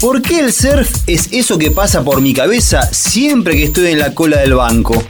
¿Por 0.00 0.20
qué 0.20 0.40
el 0.40 0.52
surf 0.52 0.94
es 1.06 1.32
eso 1.32 1.56
que 1.56 1.70
pasa 1.70 2.04
por 2.04 2.20
mi 2.20 2.34
cabeza 2.34 2.82
siempre 2.92 3.56
que 3.56 3.64
estoy 3.64 3.86
en 3.92 3.98
la 3.98 4.14
cola 4.14 4.38
del 4.38 4.52
banco? 4.52 5.02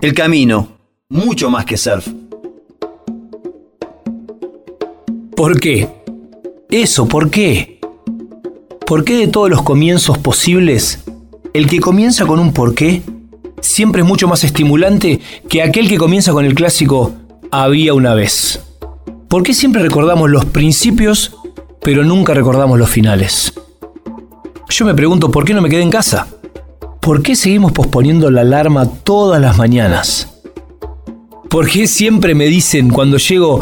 El 0.00 0.12
camino, 0.12 0.76
mucho 1.08 1.50
más 1.50 1.64
que 1.64 1.76
surf. 1.76 2.08
¿Por 5.36 5.60
qué? 5.60 5.88
Eso, 6.68 7.06
¿por 7.06 7.30
qué? 7.30 7.78
¿Por 8.84 9.04
qué 9.04 9.18
de 9.18 9.28
todos 9.28 9.48
los 9.48 9.62
comienzos 9.62 10.18
posibles, 10.18 11.04
el 11.52 11.68
que 11.68 11.78
comienza 11.78 12.26
con 12.26 12.40
un 12.40 12.52
por 12.52 12.74
qué 12.74 13.02
siempre 13.60 14.02
es 14.02 14.08
mucho 14.08 14.26
más 14.26 14.42
estimulante 14.42 15.20
que 15.48 15.62
aquel 15.62 15.88
que 15.88 15.96
comienza 15.96 16.32
con 16.32 16.44
el 16.44 16.56
clásico 16.56 17.12
había 17.52 17.94
una 17.94 18.14
vez? 18.14 18.60
¿Por 19.28 19.44
qué 19.44 19.54
siempre 19.54 19.80
recordamos 19.80 20.28
los 20.28 20.44
principios, 20.44 21.36
pero 21.80 22.02
nunca 22.02 22.34
recordamos 22.34 22.80
los 22.80 22.90
finales? 22.90 23.54
Yo 24.76 24.84
me 24.84 24.94
pregunto, 24.94 25.30
¿por 25.30 25.44
qué 25.44 25.54
no 25.54 25.62
me 25.62 25.68
quedé 25.68 25.82
en 25.82 25.90
casa? 25.90 26.26
¿Por 27.00 27.22
qué 27.22 27.36
seguimos 27.36 27.70
posponiendo 27.70 28.28
la 28.28 28.40
alarma 28.40 28.88
todas 28.88 29.40
las 29.40 29.56
mañanas? 29.56 30.40
¿Por 31.48 31.70
qué 31.70 31.86
siempre 31.86 32.34
me 32.34 32.46
dicen 32.46 32.90
cuando 32.90 33.18
llego, 33.18 33.60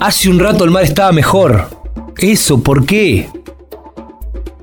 hace 0.00 0.30
un 0.30 0.38
rato 0.38 0.64
el 0.64 0.70
mar 0.70 0.84
estaba 0.84 1.12
mejor? 1.12 1.68
Eso, 2.16 2.62
¿por 2.62 2.86
qué? 2.86 3.28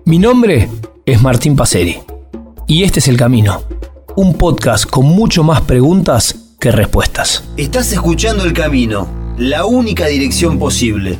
Mi 0.03 0.17
nombre 0.17 0.69
es 1.05 1.21
Martín 1.21 1.55
Paceri 1.55 1.99
y 2.65 2.81
este 2.81 2.97
es 2.97 3.07
El 3.07 3.17
Camino, 3.17 3.61
un 4.15 4.33
podcast 4.33 4.85
con 4.85 5.05
mucho 5.05 5.43
más 5.43 5.61
preguntas 5.61 6.55
que 6.59 6.71
respuestas. 6.71 7.43
Estás 7.57 7.93
escuchando 7.93 8.43
El 8.43 8.53
Camino, 8.53 9.07
la 9.37 9.65
única 9.65 10.07
dirección 10.07 10.57
posible. 10.57 11.19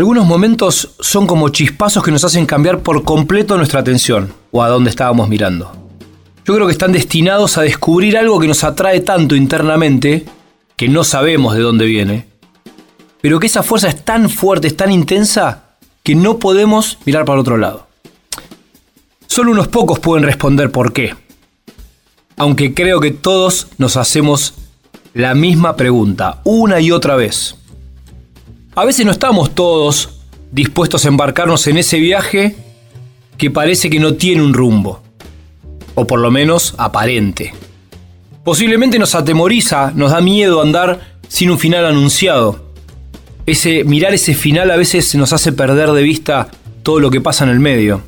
Algunos 0.00 0.26
momentos 0.26 0.94
son 0.98 1.26
como 1.26 1.50
chispazos 1.50 2.02
que 2.02 2.10
nos 2.10 2.24
hacen 2.24 2.46
cambiar 2.46 2.78
por 2.78 3.04
completo 3.04 3.58
nuestra 3.58 3.80
atención 3.80 4.32
o 4.50 4.62
a 4.62 4.68
dónde 4.70 4.88
estábamos 4.88 5.28
mirando. 5.28 5.70
Yo 6.46 6.54
creo 6.54 6.66
que 6.66 6.72
están 6.72 6.92
destinados 6.92 7.58
a 7.58 7.62
descubrir 7.64 8.16
algo 8.16 8.40
que 8.40 8.46
nos 8.46 8.64
atrae 8.64 9.00
tanto 9.00 9.36
internamente 9.36 10.24
que 10.74 10.88
no 10.88 11.04
sabemos 11.04 11.54
de 11.54 11.60
dónde 11.60 11.84
viene, 11.84 12.26
pero 13.20 13.38
que 13.38 13.46
esa 13.46 13.62
fuerza 13.62 13.88
es 13.88 14.02
tan 14.02 14.30
fuerte, 14.30 14.68
es 14.68 14.74
tan 14.74 14.90
intensa, 14.90 15.64
que 16.02 16.14
no 16.14 16.38
podemos 16.38 16.96
mirar 17.04 17.26
para 17.26 17.40
otro 17.40 17.58
lado. 17.58 17.86
Solo 19.26 19.52
unos 19.52 19.68
pocos 19.68 19.98
pueden 19.98 20.24
responder 20.24 20.72
por 20.72 20.94
qué, 20.94 21.14
aunque 22.38 22.72
creo 22.72 23.00
que 23.00 23.10
todos 23.10 23.66
nos 23.76 23.98
hacemos 23.98 24.54
la 25.12 25.34
misma 25.34 25.76
pregunta, 25.76 26.40
una 26.44 26.80
y 26.80 26.90
otra 26.90 27.16
vez. 27.16 27.59
A 28.80 28.86
veces 28.86 29.04
no 29.04 29.12
estamos 29.12 29.54
todos 29.54 30.08
dispuestos 30.52 31.04
a 31.04 31.08
embarcarnos 31.08 31.66
en 31.66 31.76
ese 31.76 31.98
viaje 31.98 32.56
que 33.36 33.50
parece 33.50 33.90
que 33.90 34.00
no 34.00 34.14
tiene 34.14 34.42
un 34.42 34.54
rumbo, 34.54 35.02
o 35.94 36.06
por 36.06 36.18
lo 36.18 36.30
menos 36.30 36.74
aparente. 36.78 37.52
Posiblemente 38.42 38.98
nos 38.98 39.14
atemoriza, 39.14 39.92
nos 39.94 40.12
da 40.12 40.22
miedo 40.22 40.62
andar 40.62 41.18
sin 41.28 41.50
un 41.50 41.58
final 41.58 41.84
anunciado. 41.84 42.72
Ese 43.44 43.84
mirar 43.84 44.14
ese 44.14 44.32
final 44.32 44.70
a 44.70 44.76
veces 44.76 45.14
nos 45.14 45.34
hace 45.34 45.52
perder 45.52 45.90
de 45.90 46.02
vista 46.02 46.48
todo 46.82 47.00
lo 47.00 47.10
que 47.10 47.20
pasa 47.20 47.44
en 47.44 47.50
el 47.50 47.60
medio. 47.60 48.00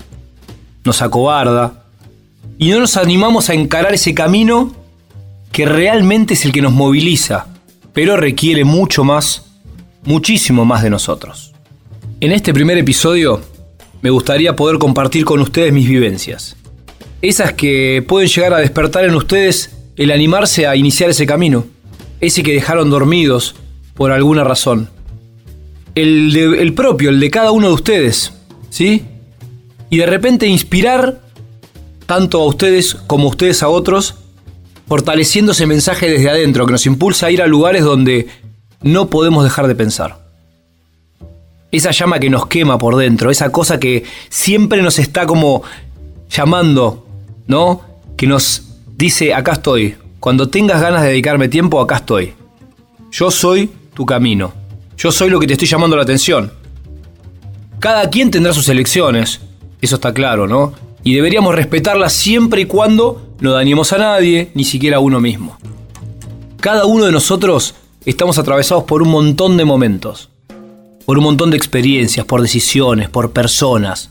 Nos 0.85 1.03
acobarda 1.03 1.85
y 2.57 2.71
no 2.71 2.81
nos 2.81 2.97
animamos 2.97 3.51
a 3.51 3.53
encarar 3.53 3.93
ese 3.93 4.15
camino 4.15 4.75
que 5.53 5.67
realmente 5.67 6.33
es 6.33 6.47
el 6.47 6.53
que 6.53 6.63
nos 6.63 6.73
moviliza, 6.73 7.49
pero 7.93 8.17
requiere 8.17 8.65
mucho 8.65 9.05
más 9.05 9.52
muchísimo 10.05 10.65
más 10.65 10.83
de 10.83 10.91
nosotros. 10.91 11.53
En 12.21 12.33
este 12.33 12.53
primer 12.53 12.79
episodio 12.79 13.41
me 14.01 14.11
gustaría 14.11 14.57
poder 14.57 14.79
compartir 14.79 15.25
con 15.25 15.41
ustedes 15.41 15.73
mis 15.73 15.89
vivencias. 15.89 16.57
Esas 17.21 17.53
que 17.53 18.05
pueden 18.07 18.29
llegar 18.29 18.53
a 18.55 18.59
despertar 18.59 19.05
en 19.05 19.15
ustedes 19.15 19.71
el 19.97 20.11
animarse 20.11 20.67
a 20.67 20.77
iniciar 20.77 21.11
ese 21.11 21.27
camino. 21.27 21.65
Ese 22.21 22.43
que 22.43 22.53
dejaron 22.53 22.91
dormidos 22.91 23.55
por 23.95 24.11
alguna 24.11 24.45
razón. 24.45 24.89
El, 25.95 26.73
propio, 26.75 27.11
el 27.11 27.21
de 27.21 27.31
cada 27.31 27.51
uno 27.51 27.69
de 27.69 27.75
ustedes. 27.75 28.33
¿Sí? 28.71 29.05
Y 29.91 29.99
de 29.99 30.07
repente 30.07 30.47
inspirar 30.47 31.21
tanto 32.07 32.41
a 32.41 32.47
ustedes 32.47 32.95
como 33.07 33.27
a 33.27 33.31
ustedes 33.31 33.63
a 33.63 33.69
otros, 33.69 34.17
fortaleciendo 34.89 35.53
ese 35.53 35.67
mensaje 35.67 36.11
desde 36.11 36.31
adentro 36.31 36.67
que 36.67 36.73
nos 36.73 36.87
impulsa 36.87 37.27
a 37.27 37.31
ir 37.31 37.43
a 37.43 37.47
lugares 37.47 37.85
donde 37.85 38.27
no 38.83 39.09
podemos 39.09 39.45
dejar 39.45 39.69
de 39.69 39.75
pensar. 39.75 40.19
Esa 41.71 41.91
llama 41.91 42.19
que 42.19 42.31
nos 42.31 42.47
quema 42.47 42.79
por 42.79 42.97
dentro, 42.97 43.31
esa 43.31 43.51
cosa 43.51 43.81
que 43.81 44.05
siempre 44.29 44.83
nos 44.83 44.99
está 44.99 45.27
como 45.27 45.63
llamando, 46.29 47.07
¿no? 47.47 47.81
Que 48.17 48.27
nos 48.27 48.63
dice, 48.97 49.35
acá 49.35 49.53
estoy. 49.53 49.97
Cuando 50.21 50.49
tengas 50.49 50.81
ganas 50.81 51.03
de 51.03 51.09
dedicarme 51.09 51.49
tiempo, 51.49 51.81
acá 51.81 51.97
estoy. 51.97 52.35
Yo 53.11 53.31
soy 53.31 53.71
tu 53.95 54.07
camino. 54.07 54.53
Yo 54.97 55.11
soy 55.11 55.31
lo 55.31 55.41
que 55.41 55.47
te 55.47 55.55
estoy 55.55 55.69
llamando 55.69 55.97
la 55.97 56.03
atención. 56.03 56.53
Cada 57.81 58.09
quien 58.11 58.31
tendrá 58.31 58.53
sus 58.53 58.69
elecciones, 58.69 59.41
eso 59.81 59.97
está 59.97 60.15
claro, 60.15 60.47
¿no? 60.47 60.75
Y 61.03 61.15
deberíamos 61.15 61.55
respetarlas 61.55 62.13
siempre 62.13 62.61
y 62.61 62.67
cuando 62.67 63.35
no 63.41 63.53
dañemos 63.53 63.93
a 63.93 63.99
nadie, 63.99 64.53
ni 64.55 64.65
siquiera 64.65 64.99
a 64.99 65.01
uno 65.01 65.21
mismo. 65.21 65.59
Cada 66.61 66.85
uno 66.85 67.07
de 67.07 67.13
nosotros 67.13 67.75
estamos 68.05 68.39
atravesados 68.39 68.85
por 68.85 69.03
un 69.03 69.11
montón 69.11 69.57
de 69.57 69.65
momentos, 69.65 70.31
por 71.07 71.19
un 71.19 71.25
montón 71.25 71.51
de 71.51 71.57
experiencias, 71.57 72.27
por 72.27 72.43
decisiones, 72.43 73.09
por 73.09 73.33
personas. 73.33 74.11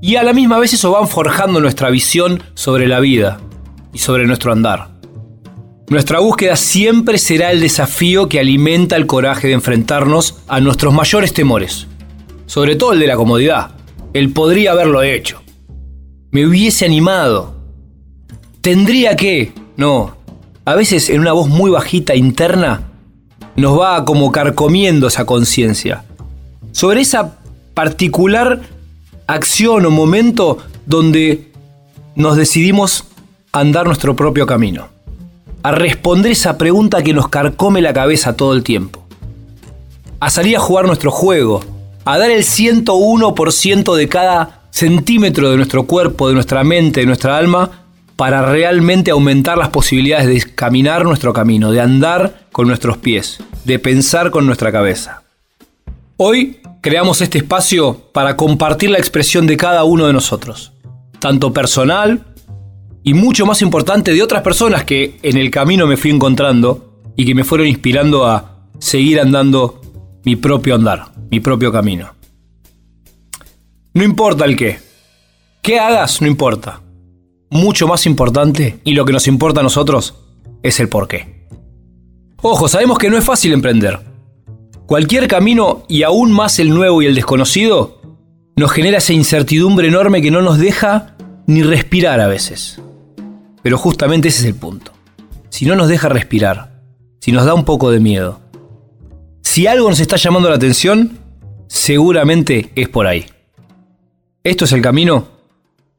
Y 0.00 0.16
a 0.16 0.22
la 0.22 0.32
misma 0.32 0.58
vez 0.58 0.72
eso 0.72 0.90
van 0.90 1.08
forjando 1.08 1.60
nuestra 1.60 1.90
visión 1.90 2.42
sobre 2.54 2.88
la 2.88 3.00
vida 3.00 3.40
y 3.92 3.98
sobre 3.98 4.26
nuestro 4.26 4.52
andar. 4.52 4.90
Nuestra 5.88 6.18
búsqueda 6.18 6.56
siempre 6.56 7.18
será 7.18 7.50
el 7.50 7.60
desafío 7.60 8.28
que 8.28 8.38
alimenta 8.38 8.96
el 8.96 9.06
coraje 9.06 9.48
de 9.48 9.54
enfrentarnos 9.54 10.36
a 10.46 10.60
nuestros 10.60 10.92
mayores 10.92 11.32
temores, 11.32 11.86
sobre 12.46 12.76
todo 12.76 12.92
el 12.92 13.00
de 13.00 13.06
la 13.06 13.16
comodidad. 13.16 13.70
Él 14.12 14.32
podría 14.32 14.72
haberlo 14.72 15.02
hecho. 15.02 15.42
Me 16.30 16.46
hubiese 16.46 16.84
animado. 16.84 17.56
Tendría 18.60 19.16
que... 19.16 19.52
No. 19.76 20.16
A 20.64 20.74
veces 20.74 21.08
en 21.08 21.20
una 21.20 21.32
voz 21.32 21.48
muy 21.48 21.70
bajita 21.70 22.14
interna 22.14 22.87
nos 23.58 23.78
va 23.78 24.04
como 24.04 24.30
carcomiendo 24.30 25.08
esa 25.08 25.24
conciencia. 25.24 26.04
Sobre 26.72 27.00
esa 27.00 27.38
particular 27.74 28.60
acción 29.26 29.84
o 29.84 29.90
momento 29.90 30.58
donde 30.86 31.50
nos 32.14 32.36
decidimos 32.36 33.04
andar 33.52 33.86
nuestro 33.86 34.14
propio 34.14 34.46
camino. 34.46 34.88
A 35.62 35.72
responder 35.72 36.32
esa 36.32 36.56
pregunta 36.56 37.02
que 37.02 37.12
nos 37.12 37.28
carcome 37.28 37.82
la 37.82 37.92
cabeza 37.92 38.36
todo 38.36 38.54
el 38.54 38.62
tiempo. 38.62 39.04
A 40.20 40.30
salir 40.30 40.56
a 40.56 40.60
jugar 40.60 40.86
nuestro 40.86 41.10
juego. 41.10 41.64
A 42.04 42.16
dar 42.16 42.30
el 42.30 42.44
101% 42.44 43.94
de 43.96 44.08
cada 44.08 44.62
centímetro 44.70 45.50
de 45.50 45.56
nuestro 45.56 45.84
cuerpo, 45.84 46.28
de 46.28 46.34
nuestra 46.34 46.62
mente, 46.62 47.00
de 47.00 47.06
nuestra 47.06 47.36
alma 47.36 47.87
para 48.18 48.42
realmente 48.42 49.12
aumentar 49.12 49.56
las 49.56 49.68
posibilidades 49.68 50.26
de 50.26 50.52
caminar 50.52 51.04
nuestro 51.04 51.32
camino, 51.32 51.70
de 51.70 51.80
andar 51.80 52.48
con 52.50 52.66
nuestros 52.66 52.96
pies, 52.96 53.38
de 53.64 53.78
pensar 53.78 54.32
con 54.32 54.44
nuestra 54.44 54.72
cabeza. 54.72 55.22
Hoy 56.16 56.58
creamos 56.80 57.20
este 57.20 57.38
espacio 57.38 58.10
para 58.12 58.34
compartir 58.34 58.90
la 58.90 58.98
expresión 58.98 59.46
de 59.46 59.56
cada 59.56 59.84
uno 59.84 60.08
de 60.08 60.12
nosotros, 60.12 60.72
tanto 61.20 61.52
personal 61.52 62.24
y 63.04 63.14
mucho 63.14 63.46
más 63.46 63.62
importante 63.62 64.12
de 64.12 64.20
otras 64.24 64.42
personas 64.42 64.82
que 64.82 65.20
en 65.22 65.36
el 65.36 65.52
camino 65.52 65.86
me 65.86 65.96
fui 65.96 66.10
encontrando 66.10 67.00
y 67.14 67.24
que 67.24 67.36
me 67.36 67.44
fueron 67.44 67.68
inspirando 67.68 68.26
a 68.26 68.66
seguir 68.80 69.20
andando 69.20 69.80
mi 70.24 70.34
propio 70.34 70.74
andar, 70.74 71.12
mi 71.30 71.38
propio 71.38 71.70
camino. 71.70 72.16
No 73.94 74.02
importa 74.02 74.44
el 74.44 74.56
qué. 74.56 74.80
¿Qué 75.62 75.78
hagas? 75.78 76.20
No 76.20 76.26
importa 76.26 76.80
mucho 77.50 77.86
más 77.86 78.06
importante 78.06 78.80
y 78.84 78.94
lo 78.94 79.04
que 79.04 79.12
nos 79.12 79.26
importa 79.26 79.60
a 79.60 79.62
nosotros 79.62 80.14
es 80.62 80.80
el 80.80 80.88
porqué. 80.88 81.46
Ojo, 82.42 82.68
sabemos 82.68 82.98
que 82.98 83.10
no 83.10 83.18
es 83.18 83.24
fácil 83.24 83.52
emprender. 83.52 84.00
Cualquier 84.86 85.28
camino 85.28 85.82
y 85.88 86.02
aún 86.02 86.32
más 86.32 86.58
el 86.58 86.70
nuevo 86.70 87.02
y 87.02 87.06
el 87.06 87.14
desconocido 87.14 88.00
nos 88.56 88.72
genera 88.72 88.98
esa 88.98 89.12
incertidumbre 89.12 89.88
enorme 89.88 90.22
que 90.22 90.30
no 90.30 90.42
nos 90.42 90.58
deja 90.58 91.16
ni 91.46 91.62
respirar 91.62 92.20
a 92.20 92.26
veces. 92.26 92.80
Pero 93.62 93.78
justamente 93.78 94.28
ese 94.28 94.40
es 94.40 94.46
el 94.46 94.54
punto. 94.54 94.92
Si 95.50 95.66
no 95.66 95.76
nos 95.76 95.88
deja 95.88 96.08
respirar, 96.08 96.80
si 97.20 97.32
nos 97.32 97.44
da 97.44 97.54
un 97.54 97.64
poco 97.64 97.90
de 97.90 98.00
miedo, 98.00 98.40
si 99.42 99.66
algo 99.66 99.88
nos 99.88 100.00
está 100.00 100.16
llamando 100.16 100.48
la 100.48 100.56
atención, 100.56 101.18
seguramente 101.66 102.70
es 102.74 102.88
por 102.88 103.06
ahí. 103.06 103.26
Esto 104.44 104.64
es 104.64 104.72
el 104.72 104.82
camino 104.82 105.28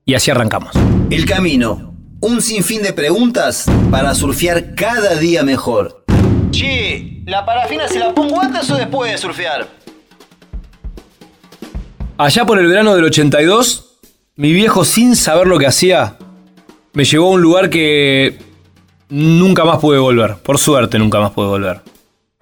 y 0.06 0.16
así 0.16 0.32
arrancamos. 0.32 0.74
El 1.10 1.26
camino. 1.26 1.96
Un 2.22 2.40
sinfín 2.40 2.84
de 2.84 2.94
preguntas 2.94 3.66
para 3.90 4.14
surfear 4.14 4.76
cada 4.76 5.16
día 5.16 5.42
mejor. 5.42 6.06
Che, 6.52 7.24
¿la 7.26 7.44
parafina 7.48 7.88
se 7.88 7.98
la 7.98 8.14
pongo 8.14 8.40
antes 8.40 8.70
o 8.70 8.76
después 8.76 9.12
de 9.12 9.18
surfear? 9.18 9.68
Allá 12.16 12.46
por 12.46 12.60
el 12.60 12.68
verano 12.68 12.94
del 12.94 13.06
82, 13.06 13.98
mi 14.36 14.54
viejo, 14.54 14.86
sin 14.86 15.16
saber 15.16 15.48
lo 15.48 15.58
que 15.58 15.66
hacía, 15.66 16.18
me 16.94 17.06
llevó 17.06 17.30
a 17.30 17.32
un 17.32 17.42
lugar 17.42 17.72
que 17.72 18.38
nunca 19.10 19.66
más 19.66 19.80
pude 19.80 19.98
volver. 19.98 20.36
Por 20.36 20.60
suerte, 20.60 21.00
nunca 21.00 21.20
más 21.20 21.32
pude 21.32 21.48
volver. 21.48 21.82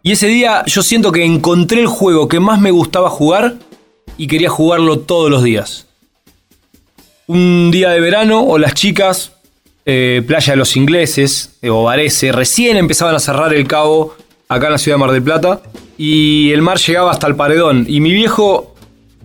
Y 0.04 0.12
ese 0.12 0.28
día 0.28 0.66
yo 0.66 0.84
siento 0.84 1.14
que 1.14 1.24
encontré 1.24 1.80
el 1.80 1.88
juego 1.88 2.28
que 2.28 2.42
más 2.42 2.60
me 2.60 2.72
gustaba 2.72 3.10
jugar 3.10 3.56
y 4.18 4.28
quería 4.28 4.50
jugarlo 4.50 5.00
todos 5.00 5.30
los 5.32 5.42
días. 5.42 5.87
Un 7.28 7.72
día 7.72 7.90
de 7.90 8.00
verano, 8.00 8.42
o 8.42 8.58
las 8.58 8.74
chicas, 8.74 9.34
eh, 9.86 10.24
Playa 10.26 10.54
de 10.54 10.58
los 10.58 10.76
Ingleses, 10.76 11.58
eh, 11.62 11.70
o 11.70 11.92
recién 12.32 12.78
empezaban 12.78 13.16
a 13.16 13.20
cerrar 13.20 13.54
el 13.54 13.68
cabo 13.68 14.16
acá 14.48 14.68
en 14.68 14.72
la 14.72 14.78
ciudad 14.78 14.96
de 14.96 15.00
Mar 15.00 15.12
del 15.12 15.24
Plata, 15.24 15.62
y 15.98 16.52
el 16.52 16.62
mar 16.62 16.78
llegaba 16.78 17.12
hasta 17.12 17.28
el 17.28 17.36
paredón. 17.36 17.86
Y 17.88 18.00
mi 18.00 18.14
viejo, 18.14 18.76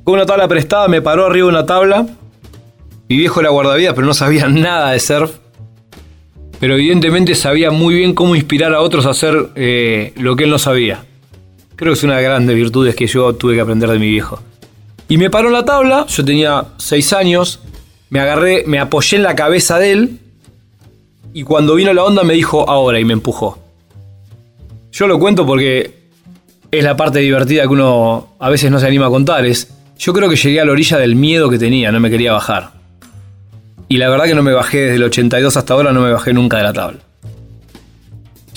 con 0.04 0.14
una 0.14 0.26
tabla 0.26 0.49
prestada, 0.49 0.88
me 0.88 1.00
paró 1.00 1.26
arriba 1.26 1.46
de 1.46 1.50
una 1.50 1.66
tabla. 1.66 2.06
Mi 3.08 3.16
viejo 3.16 3.40
era 3.40 3.50
guardavidas, 3.50 3.94
pero 3.94 4.06
no 4.06 4.14
sabía 4.14 4.46
nada 4.48 4.90
de 4.90 5.00
surf 5.00 5.43
pero 6.62 6.75
evidentemente 6.75 7.34
sabía 7.34 7.72
muy 7.72 7.96
bien 7.96 8.14
cómo 8.14 8.37
inspirar 8.37 8.72
a 8.72 8.81
otros 8.82 9.05
a 9.06 9.10
hacer 9.10 9.48
eh, 9.56 10.12
lo 10.14 10.37
que 10.37 10.44
él 10.44 10.50
no 10.50 10.60
sabía. 10.60 11.05
Creo 11.75 11.93
que 11.93 11.98
es 11.98 12.05
una 12.05 12.14
de 12.14 12.22
las 12.22 12.31
grandes 12.31 12.55
virtudes 12.55 12.94
que 12.94 13.08
yo 13.08 13.34
tuve 13.34 13.56
que 13.56 13.60
aprender 13.62 13.90
de 13.90 13.98
mi 13.98 14.08
viejo. 14.08 14.38
Y 15.08 15.19
me 15.19 15.28
paró 15.28 15.48
en 15.48 15.55
la 15.55 15.64
tabla, 15.64 16.06
yo 16.06 16.25
tenía 16.25 16.66
6 16.76 17.12
años, 17.14 17.58
me 18.12 18.20
agarré, 18.20 18.64
me 18.67 18.79
apoyé 18.79 19.17
en 19.17 19.23
la 19.23 19.35
cabeza 19.35 19.79
de 19.79 19.93
él, 19.93 20.19
y 21.32 21.44
cuando 21.44 21.75
vino 21.75 21.94
la 21.94 22.05
onda 22.05 22.23
me 22.25 22.35
dijo 22.35 22.69
ahora 22.69 23.00
y 23.00 23.06
me 23.06 23.14
empujó. 23.14 23.59
Yo 24.93 25.06
lo 25.06 25.19
cuento 25.19 25.47
porque 25.47 25.94
es 26.70 26.85
la 26.85 26.94
parte 26.94 27.20
divertida 27.20 27.62
que 27.62 27.69
uno 27.69 28.35
a 28.38 28.50
veces 28.50 28.70
no 28.70 28.79
se 28.79 28.87
anima 28.87 29.06
a 29.06 29.09
contar. 29.09 29.47
Es, 29.47 29.73
yo 29.99 30.12
creo 30.12 30.29
que 30.29 30.37
llegué 30.37 30.61
a 30.61 30.67
la 30.67 30.73
orilla 30.73 30.99
del 30.99 31.17
miedo 31.17 31.49
que 31.49 31.59
tenía, 31.59 31.91
no 31.91 32.00
me 32.00 32.11
quería 32.11 32.32
bajar. 32.32 32.73
Y 33.88 33.97
la 33.97 34.11
verdad 34.11 34.26
que 34.26 34.35
no 34.35 34.43
me 34.43 34.53
bajé 34.53 34.82
desde 34.82 34.97
el 34.97 35.05
82 35.05 35.56
hasta 35.56 35.73
ahora, 35.73 35.94
no 35.94 36.03
me 36.03 36.12
bajé 36.12 36.35
nunca 36.35 36.58
de 36.58 36.65
la 36.65 36.75
tabla. 36.75 36.99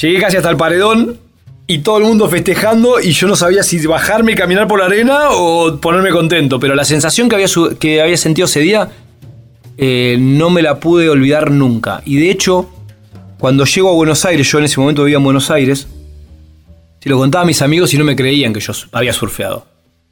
Llegué 0.02 0.20
casi 0.20 0.36
hasta 0.36 0.50
el 0.50 0.58
paredón 0.58 1.18
y 1.66 1.78
todo 1.78 2.00
el 2.00 2.04
mundo 2.04 2.28
festejando 2.28 3.00
y 3.00 3.14
yo 3.14 3.30
no 3.30 3.38
sabía 3.38 3.64
si 3.64 3.88
bajarme 3.88 4.34
y 4.34 4.36
caminar 4.36 4.68
por 4.68 4.80
la 4.80 4.88
arena 4.88 5.30
o 5.30 5.80
ponerme 5.80 6.10
contento. 6.10 6.60
Pero 6.60 6.76
la 6.76 6.84
sensación 6.84 7.30
que 7.30 7.36
había, 7.36 7.48
que 7.80 8.02
había 8.02 8.18
sentido 8.18 8.48
ese 8.48 8.60
día 8.60 8.92
eh, 9.78 10.18
no 10.20 10.50
me 10.50 10.62
la 10.62 10.80
pude 10.80 11.10
olvidar 11.10 11.52
nunca. 11.52 12.02
Y 12.06 12.18
de 12.18 12.32
hecho, 12.32 12.70
cuando 13.38 13.66
llego 13.66 13.90
a 13.90 13.94
Buenos 13.94 14.26
Aires, 14.26 14.50
yo 14.52 14.60
en 14.60 14.66
ese 14.66 14.80
momento 14.80 15.04
vivía 15.04 15.18
en 15.18 15.24
Buenos 15.24 15.52
Aires, 15.52 15.88
se 17.00 17.10
lo 17.10 17.18
contaba 17.18 17.44
a 17.44 17.46
mis 17.46 17.62
amigos 17.62 17.94
y 17.94 17.98
no 17.98 18.06
me 18.06 18.16
creían 18.16 18.54
que 18.54 18.60
yo 18.60 18.74
había 18.92 19.14
surfeado. 19.14 19.66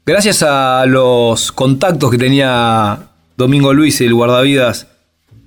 Gracias 0.06 0.44
a 0.44 0.86
los 0.86 1.52
contactos 1.52 2.12
que 2.12 2.18
tenía 2.18 3.00
Domingo 3.38 3.74
Luis, 3.74 4.02
el 4.02 4.14
guardavidas 4.14 4.88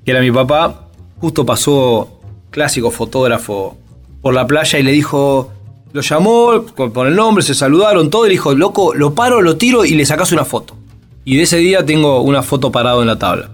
que 0.05 0.13
era 0.13 0.21
mi 0.21 0.31
papá, 0.31 0.89
justo 1.19 1.45
pasó 1.45 2.21
clásico 2.51 2.91
fotógrafo 2.91 3.77
por 4.23 4.35
la 4.35 4.47
playa 4.47 4.79
y 4.79 4.83
le 4.83 4.93
dijo, 4.93 5.53
lo 5.93 6.01
llamó 6.01 6.65
con 6.75 7.07
el 7.09 7.17
nombre, 7.17 7.45
se 7.45 7.55
saludaron, 7.55 8.09
todo, 8.09 8.25
y 8.27 8.29
le 8.29 8.35
dijo, 8.35 8.55
loco, 8.55 8.95
lo 8.95 9.15
paro, 9.15 9.43
lo 9.43 9.57
tiro 9.57 9.85
y 9.85 9.95
le 9.95 10.07
sacas 10.07 10.33
una 10.33 10.45
foto. 10.45 10.77
Y 11.25 11.37
de 11.37 11.43
ese 11.43 11.57
día 11.59 11.85
tengo 11.85 12.21
una 12.21 12.43
foto 12.43 12.71
parado 12.71 13.03
en 13.03 13.09
la 13.09 13.19
tabla. 13.19 13.51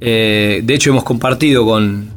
Eh, 0.00 0.60
de 0.62 0.74
hecho, 0.74 0.90
hemos 0.90 1.04
compartido 1.04 1.64
con 1.64 2.10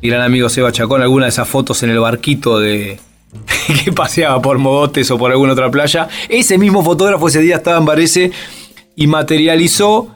mi 0.00 0.08
gran 0.08 0.22
amigo 0.22 0.48
Seba 0.48 0.72
Chacón 0.72 1.02
algunas 1.02 1.26
de 1.26 1.30
esas 1.30 1.48
fotos 1.48 1.82
en 1.82 1.90
el 1.90 1.98
barquito 1.98 2.58
de 2.58 2.98
que 3.84 3.92
paseaba 3.92 4.40
por 4.42 4.58
Mogotes 4.58 5.10
o 5.10 5.18
por 5.18 5.30
alguna 5.30 5.52
otra 5.52 5.70
playa. 5.70 6.08
Ese 6.28 6.58
mismo 6.58 6.84
fotógrafo 6.84 7.28
ese 7.28 7.40
día 7.40 7.56
estaba 7.56 7.78
en 7.78 7.84
Varese 7.84 8.30
y 8.96 9.06
materializó 9.06 10.14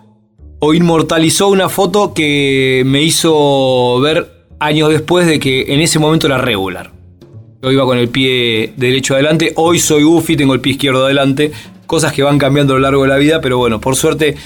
o 0.58 0.74
inmortalizó 0.74 1.48
una 1.48 1.68
foto 1.68 2.14
que 2.14 2.82
me 2.86 3.02
hizo 3.02 4.00
ver 4.00 4.46
años 4.58 4.88
después 4.90 5.26
de 5.26 5.38
que 5.38 5.74
en 5.74 5.80
ese 5.80 5.98
momento 5.98 6.26
era 6.26 6.38
regular. 6.38 6.92
Yo 7.62 7.72
iba 7.72 7.84
con 7.84 7.98
el 7.98 8.08
pie 8.08 8.72
derecho 8.76 9.14
adelante, 9.14 9.52
hoy 9.56 9.78
soy 9.78 10.02
Goofy, 10.02 10.36
tengo 10.36 10.54
el 10.54 10.60
pie 10.60 10.72
izquierdo 10.72 11.04
adelante, 11.04 11.52
cosas 11.86 12.12
que 12.12 12.22
van 12.22 12.38
cambiando 12.38 12.74
a 12.74 12.76
lo 12.76 12.82
largo 12.82 13.02
de 13.02 13.08
la 13.08 13.16
vida, 13.16 13.40
pero 13.40 13.58
bueno, 13.58 13.80
por 13.80 13.96
suerte, 13.96 14.36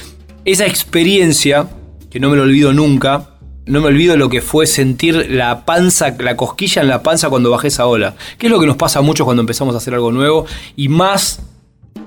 esa 0.44 0.66
experiencia, 0.66 1.68
que 2.10 2.20
no 2.20 2.28
me 2.28 2.36
lo 2.36 2.42
olvido 2.42 2.72
nunca, 2.72 3.30
no 3.66 3.80
me 3.80 3.86
olvido 3.86 4.16
lo 4.16 4.28
que 4.28 4.42
fue 4.42 4.66
sentir 4.66 5.30
la 5.30 5.64
panza, 5.64 6.16
la 6.18 6.36
cosquilla 6.36 6.82
en 6.82 6.88
la 6.88 7.02
panza 7.02 7.30
cuando 7.30 7.50
bajé 7.50 7.68
esa 7.68 7.86
ola, 7.86 8.16
que 8.36 8.46
es 8.46 8.52
lo 8.52 8.58
que 8.58 8.66
nos 8.66 8.76
pasa 8.76 9.00
mucho 9.00 9.24
cuando 9.24 9.42
empezamos 9.42 9.74
a 9.74 9.78
hacer 9.78 9.94
algo 9.94 10.10
nuevo, 10.10 10.46
y 10.76 10.88
más, 10.88 11.40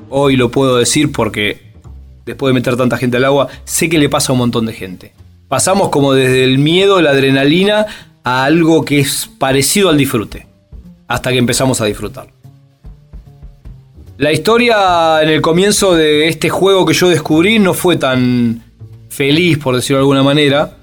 hoy 0.10 0.36
lo 0.36 0.52
puedo 0.52 0.78
decir 0.78 1.12
porque 1.12 1.74
después 2.26 2.50
de 2.50 2.54
meter 2.54 2.76
tanta 2.76 2.98
gente 2.98 3.18
al 3.18 3.26
agua, 3.26 3.48
sé 3.64 3.90
que 3.90 3.98
le 3.98 4.10
pasa 4.10 4.32
a 4.32 4.34
un 4.34 4.40
montón 4.40 4.66
de 4.66 4.74
gente. 4.74 5.14
Pasamos 5.48 5.90
como 5.90 6.14
desde 6.14 6.44
el 6.44 6.58
miedo, 6.58 7.02
la 7.02 7.12
adrenalina, 7.12 7.86
a 8.24 8.44
algo 8.44 8.84
que 8.86 9.00
es 9.00 9.30
parecido 9.38 9.90
al 9.90 9.98
disfrute, 9.98 10.48
hasta 11.08 11.32
que 11.32 11.38
empezamos 11.38 11.80
a 11.82 11.86
disfrutar. 11.86 12.28
La 14.18 14.32
historia 14.32 15.22
en 15.22 15.30
el 15.30 15.42
comienzo 15.42 15.96
de 15.96 16.28
este 16.28 16.50
juego 16.50 16.86
que 16.86 16.94
yo 16.94 17.10
descubrí 17.10 17.60
no 17.60 17.74
fue 17.74 17.98
tan 17.98 18.64
feliz, 19.14 19.58
por 19.58 19.76
decirlo 19.76 19.98
de 19.98 20.02
alguna 20.02 20.24
manera. 20.24 20.78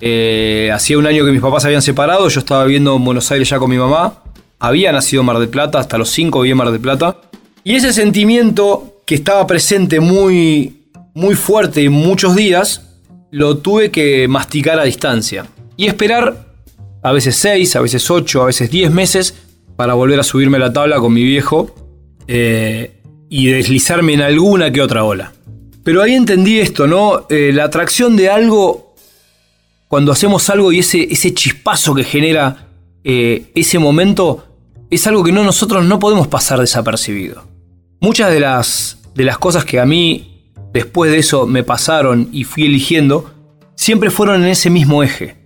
Eh, 0.00 0.70
hacía 0.72 0.98
un 0.98 1.06
año 1.06 1.24
que 1.24 1.32
mis 1.32 1.40
papás 1.40 1.62
se 1.62 1.68
habían 1.68 1.82
separado, 1.82 2.28
yo 2.28 2.40
estaba 2.40 2.64
viviendo 2.64 2.94
en 2.96 3.04
Buenos 3.04 3.30
Aires 3.30 3.48
ya 3.48 3.58
con 3.58 3.70
mi 3.70 3.78
mamá. 3.78 4.22
Había 4.58 4.92
nacido 4.92 5.20
en 5.20 5.26
Mar 5.26 5.38
del 5.38 5.48
Plata, 5.48 5.78
hasta 5.78 5.98
los 5.98 6.10
5 6.10 6.40
vivía 6.40 6.52
en 6.52 6.58
Mar 6.58 6.70
del 6.70 6.80
Plata. 6.80 7.16
Y 7.64 7.74
ese 7.74 7.92
sentimiento 7.92 9.02
que 9.06 9.14
estaba 9.14 9.46
presente 9.46 10.00
muy 10.00 10.78
muy 11.18 11.34
fuerte 11.34 11.82
y 11.82 11.88
muchos 11.88 12.36
días, 12.36 12.82
lo 13.32 13.58
tuve 13.58 13.90
que 13.90 14.28
masticar 14.28 14.78
a 14.78 14.84
distancia. 14.84 15.46
Y 15.76 15.86
esperar 15.88 16.46
a 17.02 17.10
veces 17.10 17.34
6, 17.36 17.74
a 17.74 17.80
veces 17.80 18.08
8, 18.08 18.42
a 18.42 18.46
veces 18.46 18.70
10 18.70 18.92
meses 18.92 19.34
para 19.74 19.94
volver 19.94 20.20
a 20.20 20.22
subirme 20.22 20.58
a 20.58 20.60
la 20.60 20.72
tabla 20.72 20.98
con 20.98 21.12
mi 21.12 21.24
viejo 21.24 21.74
eh, 22.28 23.00
y 23.28 23.48
deslizarme 23.48 24.14
en 24.14 24.22
alguna 24.22 24.70
que 24.70 24.80
otra 24.80 25.02
ola. 25.02 25.32
Pero 25.84 26.02
ahí 26.02 26.14
entendí 26.14 26.60
esto, 26.60 26.86
¿no? 26.86 27.26
Eh, 27.30 27.50
la 27.52 27.64
atracción 27.64 28.16
de 28.16 28.28
algo, 28.28 28.94
cuando 29.88 30.12
hacemos 30.12 30.48
algo 30.50 30.72
y 30.72 30.80
ese, 30.80 31.08
ese 31.10 31.32
chispazo 31.32 31.94
que 31.94 32.04
genera 32.04 32.68
eh, 33.04 33.50
ese 33.54 33.78
momento, 33.78 34.44
es 34.90 35.06
algo 35.06 35.24
que 35.24 35.32
no, 35.32 35.44
nosotros 35.44 35.84
no 35.84 35.98
podemos 35.98 36.28
pasar 36.28 36.60
desapercibido. 36.60 37.44
Muchas 38.00 38.30
de 38.30 38.40
las, 38.40 38.98
de 39.14 39.24
las 39.24 39.38
cosas 39.38 39.64
que 39.64 39.80
a 39.80 39.86
mí 39.86 40.28
después 40.72 41.10
de 41.10 41.18
eso 41.18 41.46
me 41.46 41.64
pasaron 41.64 42.28
y 42.32 42.44
fui 42.44 42.64
eligiendo, 42.64 43.32
siempre 43.74 44.10
fueron 44.10 44.42
en 44.42 44.48
ese 44.48 44.70
mismo 44.70 45.02
eje. 45.02 45.36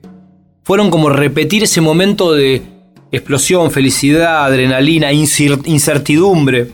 Fueron 0.65 0.91
como 0.91 1.09
repetir 1.09 1.65
ese 1.65 1.81
momento 1.81 2.33
de 2.33 2.63
explosión, 3.11 3.71
felicidad, 3.71 4.45
adrenalina, 4.45 5.13
incertidumbre. 5.13 6.71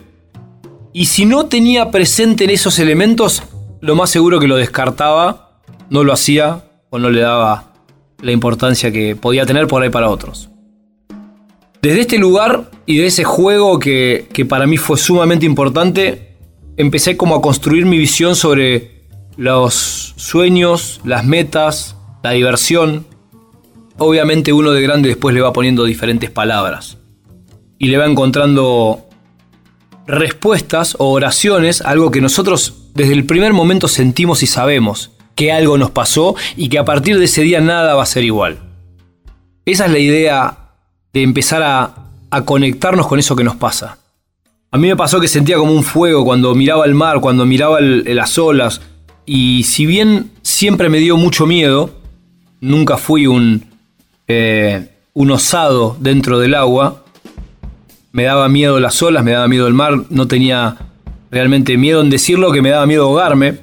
Y 0.92 1.07
si 1.07 1.25
no 1.26 1.47
tenía 1.47 1.90
presente 1.90 2.45
en 2.45 2.50
esos 2.50 2.78
elementos, 2.78 3.42
lo 3.80 3.95
más 3.95 4.11
seguro 4.11 4.40
que 4.40 4.49
lo 4.49 4.57
descartaba, 4.57 5.61
no 5.90 6.04
lo 6.04 6.12
hacía 6.12 6.64
o 6.90 6.99
no 6.99 7.11
le 7.11 7.21
daba 7.21 7.73
la 8.21 8.33
importancia 8.33 8.90
que 8.90 9.14
podía 9.14 9.47
tener 9.47 9.66
por 9.66 9.83
ahí 9.83 9.90
para 9.90 10.11
otros. 10.11 10.50
Desde 11.80 12.00
este 12.00 12.18
lugar 12.18 12.71
y 12.87 12.99
de 12.99 13.07
ese 13.07 13.23
juego 13.23 13.78
que, 13.78 14.28
que 14.33 14.45
para 14.45 14.66
mí 14.66 14.76
fue 14.76 14.99
sumamente 14.99 15.47
importante, 15.47 16.37
empecé 16.76 17.16
como 17.16 17.37
a 17.37 17.42
construir 17.42 17.87
mi 17.87 17.99
visión 17.99 18.35
sobre 18.35 19.04
los 19.37 20.14
sueños, 20.16 21.00
las 21.04 21.25
metas, 21.25 21.97
la 22.25 22.33
diversión. 22.33 23.07
Obviamente 23.99 24.52
uno 24.52 24.73
de 24.73 24.83
grande 24.83 25.09
después 25.09 25.35
le 25.35 25.40
va 25.40 25.52
poniendo 25.52 25.85
diferentes 25.85 26.30
palabras 26.30 26.99
y 27.78 27.87
le 27.87 27.99
va 27.99 28.07
encontrando 28.07 29.08
respuestas 30.09 30.97
o 30.99 31.12
oraciones, 31.12 31.83
algo 31.83 32.11
que 32.11 32.21
nosotros 32.21 32.75
desde 32.95 33.12
el 33.12 33.27
primer 33.27 33.53
momento 33.53 33.87
sentimos 33.87 34.43
y 34.43 34.47
sabemos 34.47 35.12
que 35.37 35.53
algo 35.53 35.79
nos 35.79 35.93
pasó 35.93 36.35
y 36.57 36.69
que 36.69 36.79
a 36.79 36.85
partir 36.85 37.17
de 37.17 37.27
ese 37.27 37.43
día 37.43 37.61
nada 37.61 37.95
va 37.95 38.03
a 38.03 38.07
ser 38.07 38.25
igual. 38.25 38.59
Esa 39.65 39.87
es 39.87 39.93
la 39.93 39.99
idea 40.00 40.59
de 41.12 41.23
empezar 41.23 41.62
a, 41.62 41.95
conectarnos 42.45 43.07
con 43.07 43.19
eso 43.19 43.37
que 43.37 43.45
nos 43.45 43.57
pasa. 43.57 43.99
A 44.71 44.79
mí 44.79 44.88
me 44.88 44.97
pasó 44.97 45.21
que 45.21 45.29
sentía 45.29 45.57
como 45.57 45.73
un 45.73 45.85
fuego 45.85 46.25
cuando 46.25 46.55
miraba 46.55 46.85
el 46.85 46.95
mar, 46.95 47.21
cuando 47.21 47.47
miraba 47.47 47.81
las 47.81 48.37
olas. 48.37 48.81
Y 49.25 49.62
si 49.62 49.87
bien 49.87 50.33
siempre 50.43 50.88
me 50.88 50.99
dio 50.99 51.17
mucho 51.17 51.47
miedo, 51.47 51.91
nunca 52.61 52.97
fui 52.97 53.27
un, 53.27 53.65
eh, 54.27 54.88
un 55.15 55.31
osado 55.31 55.97
dentro 56.00 56.38
del 56.38 56.55
agua. 56.55 57.05
Me 58.19 58.25
daba 58.25 58.49
miedo 58.49 58.81
las 58.81 59.01
olas, 59.01 59.23
me 59.23 59.31
daba 59.31 59.47
miedo 59.47 59.69
el 59.69 59.75
mar. 59.75 59.95
No 60.11 60.27
tenía 60.27 60.77
realmente 61.31 61.77
miedo 61.77 62.01
en 62.01 62.11
decirlo, 62.11 62.51
que 62.51 62.63
me 62.63 62.71
daba 62.71 62.85
miedo 62.85 63.05
ahogarme. 63.05 63.61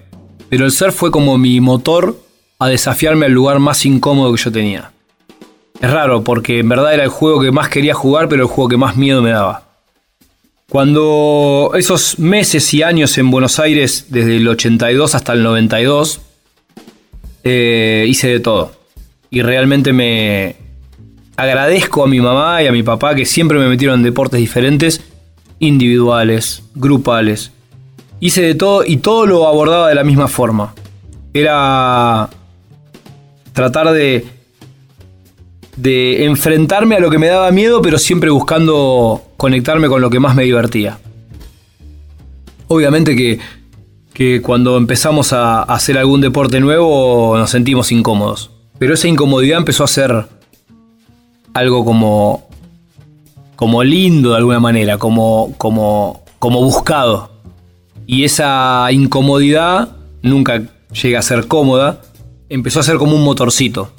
Pero 0.47 0.63
el 0.63 0.71
surf 0.71 0.95
fue 0.95 1.11
como 1.11 1.37
mi 1.37 1.59
motor 1.59 2.17
a 2.57 2.69
desafiarme 2.69 3.25
al 3.25 3.33
lugar 3.33 3.59
más 3.59 3.85
incómodo 3.85 4.33
que 4.33 4.41
yo 4.41 4.53
tenía. 4.53 4.93
Es 5.81 5.91
raro 5.91 6.23
porque 6.23 6.59
en 6.59 6.69
verdad 6.69 6.93
era 6.93 7.03
el 7.03 7.09
juego 7.09 7.41
que 7.41 7.51
más 7.51 7.67
quería 7.67 7.93
jugar, 7.93 8.29
pero 8.29 8.43
el 8.43 8.47
juego 8.47 8.69
que 8.69 8.77
más 8.77 8.95
miedo 8.95 9.21
me 9.21 9.31
daba. 9.31 9.63
Cuando 10.69 11.73
esos 11.75 12.17
meses 12.17 12.73
y 12.73 12.81
años 12.81 13.17
en 13.17 13.31
Buenos 13.31 13.59
Aires, 13.59 14.05
desde 14.07 14.37
el 14.37 14.47
82 14.47 15.15
hasta 15.15 15.33
el 15.33 15.43
92, 15.43 16.21
eh, 17.43 18.05
hice 18.07 18.29
de 18.29 18.39
todo. 18.39 18.71
Y 19.29 19.41
realmente 19.41 19.91
me 19.91 20.55
agradezco 21.37 22.03
a 22.03 22.07
mi 22.07 22.19
mamá 22.19 22.61
y 22.63 22.67
a 22.67 22.71
mi 22.71 22.83
papá 22.83 23.15
que 23.15 23.25
siempre 23.25 23.59
me 23.59 23.67
metieron 23.67 23.99
en 23.99 24.03
deportes 24.03 24.39
diferentes, 24.39 25.01
individuales, 25.59 26.63
grupales. 26.75 27.51
Hice 28.19 28.41
de 28.41 28.55
todo 28.55 28.83
y 28.85 28.97
todo 28.97 29.25
lo 29.25 29.47
abordaba 29.47 29.89
de 29.89 29.95
la 29.95 30.03
misma 30.03 30.27
forma. 30.27 30.73
Era 31.33 32.29
tratar 33.53 33.91
de, 33.91 34.25
de 35.75 36.25
enfrentarme 36.25 36.95
a 36.95 36.99
lo 36.99 37.09
que 37.09 37.19
me 37.19 37.27
daba 37.27 37.51
miedo, 37.51 37.81
pero 37.81 37.97
siempre 37.97 38.29
buscando 38.29 39.21
conectarme 39.37 39.87
con 39.87 40.01
lo 40.01 40.09
que 40.09 40.19
más 40.19 40.35
me 40.35 40.43
divertía. 40.43 40.97
Obviamente 42.67 43.15
que, 43.15 43.39
que 44.13 44.41
cuando 44.41 44.77
empezamos 44.77 45.33
a 45.33 45.63
hacer 45.63 45.97
algún 45.97 46.21
deporte 46.21 46.59
nuevo 46.59 47.37
nos 47.37 47.51
sentimos 47.51 47.91
incómodos, 47.91 48.49
pero 48.79 48.93
esa 48.93 49.07
incomodidad 49.07 49.59
empezó 49.59 49.83
a 49.83 49.87
ser 49.87 50.25
algo 51.55 51.85
como, 51.85 52.49
como 53.55 53.81
lindo 53.81 54.31
de 54.31 54.37
alguna 54.37 54.59
manera, 54.59 54.97
como, 54.97 55.53
como, 55.57 56.21
como 56.37 56.61
buscado. 56.61 57.31
Y 58.05 58.25
esa 58.25 58.87
incomodidad 58.91 59.95
nunca 60.21 60.63
llega 61.01 61.19
a 61.19 61.21
ser 61.21 61.47
cómoda, 61.47 62.01
empezó 62.49 62.81
a 62.81 62.83
ser 62.83 62.97
como 62.97 63.15
un 63.15 63.23
motorcito. 63.23 63.93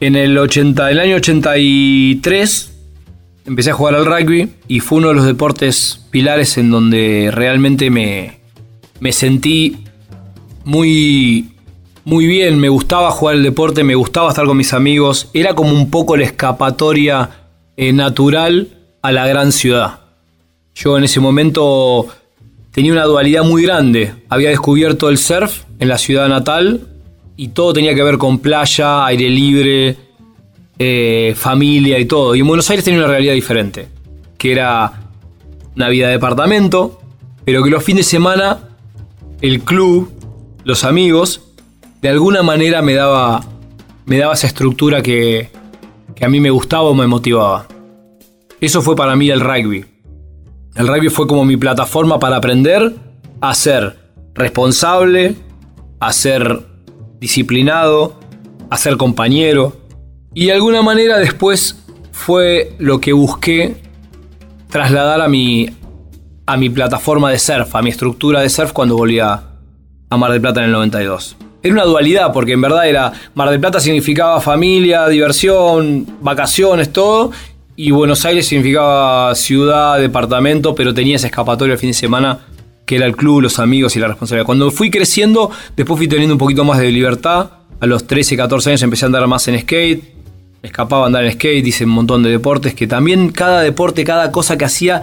En 0.00 0.16
el, 0.16 0.36
80, 0.36 0.90
el 0.90 1.00
año 1.00 1.16
83 1.16 2.72
empecé 3.46 3.70
a 3.70 3.74
jugar 3.74 3.94
al 3.94 4.04
rugby 4.04 4.50
y 4.68 4.80
fue 4.80 4.98
uno 4.98 5.08
de 5.08 5.14
los 5.14 5.24
deportes 5.24 6.04
pilares 6.10 6.58
en 6.58 6.70
donde 6.70 7.30
realmente 7.32 7.88
me, 7.88 8.38
me 9.00 9.12
sentí 9.12 9.78
muy, 10.66 11.54
muy 12.08 12.26
bien, 12.26 12.58
me 12.58 12.70
gustaba 12.70 13.10
jugar 13.10 13.34
el 13.34 13.42
deporte, 13.42 13.84
me 13.84 13.94
gustaba 13.94 14.30
estar 14.30 14.46
con 14.46 14.56
mis 14.56 14.72
amigos, 14.72 15.28
era 15.34 15.52
como 15.52 15.74
un 15.74 15.90
poco 15.90 16.16
la 16.16 16.24
escapatoria 16.24 17.28
eh, 17.76 17.92
natural 17.92 18.68
a 19.02 19.12
la 19.12 19.26
gran 19.26 19.52
ciudad. 19.52 20.00
Yo 20.74 20.96
en 20.96 21.04
ese 21.04 21.20
momento 21.20 22.06
tenía 22.70 22.92
una 22.92 23.04
dualidad 23.04 23.44
muy 23.44 23.62
grande, 23.62 24.14
había 24.30 24.48
descubierto 24.48 25.10
el 25.10 25.18
surf 25.18 25.64
en 25.80 25.88
la 25.88 25.98
ciudad 25.98 26.30
natal 26.30 26.86
y 27.36 27.48
todo 27.48 27.74
tenía 27.74 27.94
que 27.94 28.02
ver 28.02 28.16
con 28.16 28.38
playa, 28.38 29.04
aire 29.04 29.28
libre, 29.28 29.98
eh, 30.78 31.34
familia 31.36 31.98
y 31.98 32.06
todo. 32.06 32.34
Y 32.34 32.40
en 32.40 32.46
Buenos 32.46 32.70
Aires 32.70 32.86
tenía 32.86 33.00
una 33.00 33.08
realidad 33.08 33.34
diferente, 33.34 33.86
que 34.38 34.52
era 34.52 35.10
una 35.76 35.90
vida 35.90 36.06
de 36.06 36.12
departamento, 36.14 37.02
pero 37.44 37.62
que 37.62 37.68
los 37.68 37.84
fines 37.84 38.06
de 38.06 38.10
semana 38.12 38.60
el 39.42 39.60
club, 39.60 40.10
los 40.64 40.84
amigos, 40.84 41.42
de 42.00 42.08
alguna 42.08 42.42
manera 42.42 42.82
me 42.82 42.94
daba, 42.94 43.40
me 44.06 44.18
daba 44.18 44.34
esa 44.34 44.46
estructura 44.46 45.02
que, 45.02 45.50
a 46.20 46.28
mí 46.28 46.40
me 46.40 46.50
gustaba 46.50 46.84
o 46.84 46.94
me 46.94 47.06
motivaba. 47.06 47.66
Eso 48.60 48.82
fue 48.82 48.96
para 48.96 49.14
mí 49.14 49.30
el 49.30 49.40
rugby. 49.40 49.84
El 50.74 50.88
rugby 50.88 51.08
fue 51.10 51.26
como 51.26 51.44
mi 51.44 51.56
plataforma 51.56 52.18
para 52.18 52.36
aprender 52.36 52.94
a 53.40 53.54
ser 53.54 53.96
responsable, 54.34 55.36
a 56.00 56.12
ser 56.12 56.66
disciplinado, 57.20 58.18
a 58.70 58.76
ser 58.76 58.96
compañero. 58.96 59.76
Y 60.34 60.46
de 60.46 60.52
alguna 60.52 60.82
manera 60.82 61.18
después 61.18 61.84
fue 62.12 62.74
lo 62.78 63.00
que 63.00 63.12
busqué 63.12 63.76
trasladar 64.68 65.20
a 65.20 65.28
mi, 65.28 65.70
a 66.46 66.56
mi 66.56 66.68
plataforma 66.68 67.30
de 67.30 67.38
surf, 67.38 67.74
a 67.74 67.82
mi 67.82 67.90
estructura 67.90 68.40
de 68.40 68.48
surf 68.48 68.72
cuando 68.72 68.96
volví 68.96 69.20
a, 69.20 69.44
Mar 70.10 70.32
del 70.32 70.40
Plata 70.40 70.60
en 70.60 70.66
el 70.66 70.72
92. 70.72 71.36
Era 71.62 71.74
una 71.74 71.84
dualidad, 71.84 72.32
porque 72.32 72.52
en 72.52 72.60
verdad 72.60 72.88
era 72.88 73.12
Mar 73.34 73.50
del 73.50 73.58
Plata 73.58 73.80
significaba 73.80 74.40
familia, 74.40 75.08
diversión, 75.08 76.06
vacaciones, 76.20 76.92
todo, 76.92 77.32
y 77.74 77.90
Buenos 77.90 78.24
Aires 78.24 78.46
significaba 78.46 79.34
ciudad, 79.34 79.98
departamento, 79.98 80.74
pero 80.74 80.94
tenía 80.94 81.16
ese 81.16 81.26
escapatorio 81.26 81.74
el 81.74 81.78
fin 81.78 81.90
de 81.90 81.94
semana 81.94 82.40
que 82.88 82.96
era 82.96 83.06
el 83.06 83.14
club, 83.14 83.42
los 83.42 83.58
amigos 83.58 83.94
y 83.96 84.00
la 84.00 84.08
responsabilidad. 84.08 84.46
Cuando 84.46 84.70
fui 84.70 84.90
creciendo, 84.90 85.50
después 85.76 85.98
fui 85.98 86.08
teniendo 86.08 86.34
un 86.34 86.38
poquito 86.38 86.64
más 86.64 86.78
de 86.78 86.90
libertad. 86.90 87.50
A 87.80 87.86
los 87.86 88.06
13, 88.06 88.36
14 88.36 88.70
años 88.70 88.82
empecé 88.82 89.04
a 89.04 89.06
andar 89.06 89.26
más 89.26 89.46
en 89.46 89.60
skate. 89.60 90.02
escapaba 90.62 91.04
a 91.04 91.06
andar 91.06 91.24
en 91.24 91.32
skate, 91.32 91.66
hice 91.66 91.84
un 91.84 91.90
montón 91.90 92.22
de 92.22 92.30
deportes 92.30 92.74
que 92.74 92.86
también 92.86 93.30
cada 93.30 93.60
deporte, 93.60 94.04
cada 94.04 94.32
cosa 94.32 94.56
que 94.56 94.64
hacía, 94.64 95.02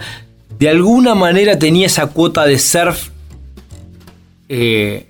de 0.58 0.68
alguna 0.68 1.14
manera 1.14 1.58
tenía 1.58 1.86
esa 1.86 2.08
cuota 2.08 2.44
de 2.44 2.58
surf 2.58 3.10
eh, 4.48 5.06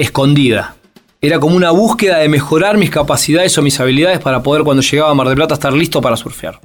escondida. 0.00 0.76
Era 1.20 1.38
como 1.38 1.54
una 1.54 1.70
búsqueda 1.70 2.18
de 2.18 2.28
mejorar 2.28 2.78
mis 2.78 2.90
capacidades 2.90 3.56
o 3.58 3.62
mis 3.62 3.78
habilidades 3.78 4.18
para 4.20 4.42
poder 4.42 4.64
cuando 4.64 4.82
llegaba 4.82 5.10
a 5.10 5.14
Mar 5.14 5.28
del 5.28 5.36
Plata 5.36 5.54
estar 5.54 5.72
listo 5.74 6.00
para 6.00 6.16
surfear. 6.16 6.58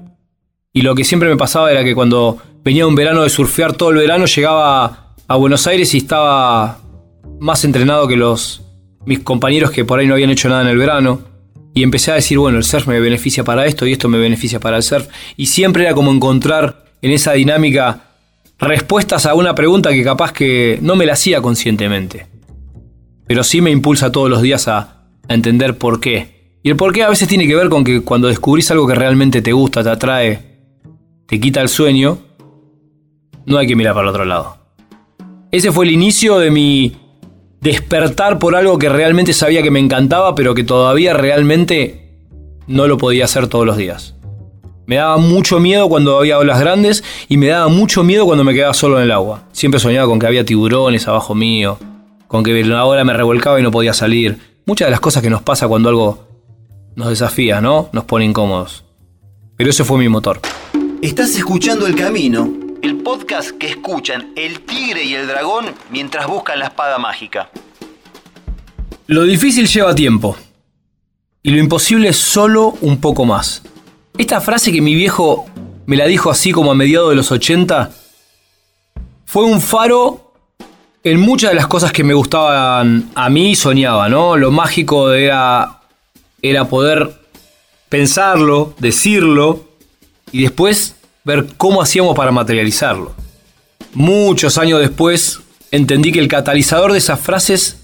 Y 0.72 0.82
lo 0.82 0.96
que 0.96 1.04
siempre 1.04 1.28
me 1.28 1.36
pasaba 1.36 1.70
era 1.70 1.84
que 1.84 1.94
cuando 1.94 2.38
venía 2.64 2.88
un 2.88 2.96
verano 2.96 3.24
de 3.24 3.30
surfear 3.30 3.74
todo 3.74 3.90
el 3.90 3.98
verano, 3.98 4.26
llegaba 4.26 5.16
a 5.28 5.36
Buenos 5.36 5.68
Aires 5.68 5.94
y 5.94 5.98
estaba 5.98 6.80
más 7.42 7.66
entrenado 7.66 8.08
que 8.08 8.16
los 8.16 8.62
mis 9.06 9.20
compañeros 9.20 9.70
que 9.72 9.84
por 9.84 10.00
ahí 10.00 10.08
no 10.08 10.14
habían 10.14 10.30
hecho 10.30 10.48
nada 10.48 10.62
en 10.62 10.70
el 10.70 10.78
verano. 10.78 11.20
Y 11.74 11.84
empecé 11.84 12.12
a 12.12 12.16
decir, 12.16 12.38
bueno, 12.38 12.58
el 12.58 12.64
surf 12.64 12.88
me 12.88 13.02
beneficia 13.02 13.44
para 13.44 13.66
esto 13.66 13.86
y 13.86 13.92
esto 13.92 14.08
me 14.08 14.18
beneficia 14.18 14.62
para 14.62 14.78
el 14.78 14.84
surf. 14.84 15.08
Y 15.36 15.48
siempre 15.48 15.84
era 15.84 15.94
como 15.94 16.10
encontrar 16.10 16.86
en 17.02 17.12
esa 17.12 17.34
dinámica 17.34 18.04
respuestas 18.58 19.26
a 19.26 19.34
una 19.34 19.54
pregunta 19.54 19.92
que 19.92 20.06
capaz 20.06 20.32
que 20.32 20.80
no 20.82 20.96
me 20.96 21.06
la 21.06 21.14
hacía 21.14 21.42
conscientemente. 21.42 22.35
Pero 23.28 23.44
sí 23.44 23.62
me 23.62 23.72
impulsa 23.72 24.12
todos 24.12 24.30
los 24.30 24.42
días 24.42 24.68
a, 24.68 24.92
entender 25.28 25.78
por 25.78 26.00
qué. 26.00 26.60
Y 26.64 26.70
el 26.70 26.76
por 26.76 26.94
qué 26.94 27.04
a 27.04 27.10
veces 27.10 27.28
tiene 27.28 27.48
que 27.48 27.56
ver 27.56 27.70
con 27.70 27.84
que 27.84 28.02
cuando 28.02 28.28
descubrís 28.28 28.70
algo 28.72 28.88
que 28.88 28.96
realmente 28.96 29.42
te 29.42 29.54
gusta, 29.54 29.84
te 29.84 29.90
atrae, 29.90 30.60
te 31.26 31.40
quita 31.40 31.62
el 31.62 31.70
sueño, 31.70 32.20
no 33.46 33.58
hay 33.58 33.68
que 33.68 33.76
mirar 33.76 33.94
para 33.94 34.04
el 34.04 34.10
otro 34.10 34.26
lado. 34.26 34.58
Ese 35.52 35.72
fue 35.72 35.86
el 35.86 35.92
inicio 35.92 36.38
de 36.38 36.52
mi 36.52 36.96
despertar 37.62 38.38
por 38.38 38.56
algo 38.56 38.78
que 38.78 38.90
realmente 38.90 39.34
sabía 39.34 39.64
que 39.64 39.72
me 39.72 39.80
encantaba, 39.80 40.36
pero 40.36 40.54
que 40.54 40.64
todavía 40.64 41.14
realmente 41.14 42.20
no 42.68 42.88
lo 42.88 42.98
podía 42.98 43.26
hacer 43.26 43.48
todos 43.48 43.66
los 43.66 43.78
días. 43.78 44.16
Me 44.86 44.98
daba 44.98 45.18
mucho 45.18 45.60
miedo 45.60 45.90
cuando 45.90 46.20
había 46.20 46.38
olas 46.38 46.60
grandes 46.60 47.04
y 47.28 47.38
me 47.38 47.48
daba 47.48 47.68
mucho 47.70 48.04
miedo 48.04 48.26
cuando 48.26 48.44
me 48.44 48.54
quedaba 48.54 48.74
solo 48.76 48.98
en 48.98 49.04
el 49.04 49.12
agua. 49.12 49.44
Siempre 49.52 49.80
soñaba 49.80 50.08
con 50.08 50.20
que 50.20 50.28
había 50.28 50.46
tiburones 50.46 51.08
abajo 51.08 51.34
mío, 51.34 51.80
con 52.36 52.44
que 52.44 52.64
la 52.66 52.84
ola 52.84 53.06
me 53.06 53.14
revolcaba 53.14 53.58
y 53.62 53.64
no 53.64 53.72
podía 53.72 53.94
salir. 53.94 54.38
Muchas 54.66 54.88
de 54.88 54.92
las 54.92 55.00
cosas 55.00 55.24
que 55.24 55.30
nos 55.30 55.42
pasa 55.42 55.70
cuando 55.70 55.88
algo 55.88 56.28
nos 56.96 57.08
desafía, 57.08 57.62
¿no? 57.62 57.88
Nos 57.94 58.04
pone 58.04 58.26
incómodos. 58.26 58.84
Pero 59.56 59.70
ese 59.70 59.86
fue 59.86 59.98
mi 59.98 60.10
motor. 60.10 60.42
Estás 61.02 61.34
escuchando 61.38 61.88
El 61.88 61.96
Camino 61.96 62.52
el 62.82 62.98
podcast 62.98 63.52
que 63.52 63.68
escuchan 63.68 64.34
el 64.36 64.60
tigre 64.60 65.06
y 65.06 65.16
el 65.16 65.28
dragón 65.28 65.68
mientras 65.92 66.28
buscan 66.28 66.60
la 66.60 66.66
espada 66.66 67.00
mágica. 67.00 67.50
Lo 69.08 69.24
difícil 69.24 69.68
lleva 69.68 69.96
tiempo 69.96 70.36
y 71.42 71.52
lo 71.52 71.58
imposible 71.58 72.10
es 72.10 72.18
solo 72.18 72.76
un 72.82 73.00
poco 73.00 73.24
más. 73.24 73.64
Esta 74.18 74.42
frase 74.42 74.74
que 74.74 74.82
mi 74.82 74.94
viejo 74.94 75.46
me 75.86 75.96
la 75.96 76.06
dijo 76.06 76.30
así 76.30 76.52
como 76.52 76.72
a 76.72 76.76
mediados 76.76 77.12
de 77.12 77.16
los 77.16 77.32
80 77.32 77.92
fue 79.26 79.46
un 79.46 79.62
faro 79.62 80.25
en 81.06 81.20
muchas 81.20 81.52
de 81.52 81.56
las 81.56 81.68
cosas 81.68 81.92
que 81.92 82.04
me 82.04 82.16
gustaban 82.16 83.12
a 83.14 83.30
mí 83.30 83.56
soñaba, 83.56 84.10
¿no? 84.10 84.38
Lo 84.38 84.50
mágico 84.50 85.14
era, 85.14 85.82
era 86.42 86.66
poder 86.68 87.12
pensarlo, 87.90 88.74
decirlo 88.80 89.70
y 90.32 90.42
después 90.42 90.96
ver 91.24 91.46
cómo 91.58 91.84
hacíamos 91.84 92.16
para 92.16 92.32
materializarlo. 92.32 93.14
Muchos 93.94 94.58
años 94.58 94.80
después 94.80 95.42
entendí 95.70 96.12
que 96.12 96.20
el 96.20 96.28
catalizador 96.28 96.92
de 96.92 96.98
esas 96.98 97.20
frases 97.20 97.78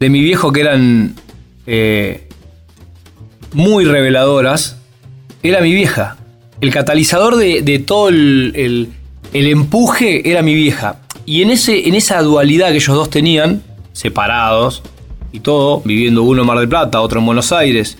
de 0.00 0.10
mi 0.10 0.20
viejo 0.20 0.52
que 0.52 0.62
eran 0.62 1.14
eh, 1.68 2.26
muy 3.52 3.84
reveladoras 3.84 4.78
era 5.44 5.60
mi 5.60 5.72
vieja. 5.72 6.16
El 6.60 6.72
catalizador 6.72 7.36
de, 7.36 7.84
todo 7.86 8.08
el, 8.08 8.90
empuje 9.32 10.28
era 10.28 10.42
mi 10.42 10.56
vieja. 10.56 10.98
Y 11.24 11.42
en, 11.42 11.50
ese, 11.50 11.88
en 11.88 11.94
esa 11.94 12.20
dualidad 12.22 12.68
que 12.70 12.76
ellos 12.76 12.96
dos 12.96 13.10
tenían, 13.10 13.62
separados 13.92 14.82
y 15.32 15.40
todo, 15.40 15.80
viviendo 15.84 16.22
uno 16.22 16.42
en 16.42 16.46
Mar 16.46 16.58
del 16.58 16.68
Plata, 16.68 17.00
otro 17.00 17.20
en 17.20 17.26
Buenos 17.26 17.52
Aires, 17.52 17.98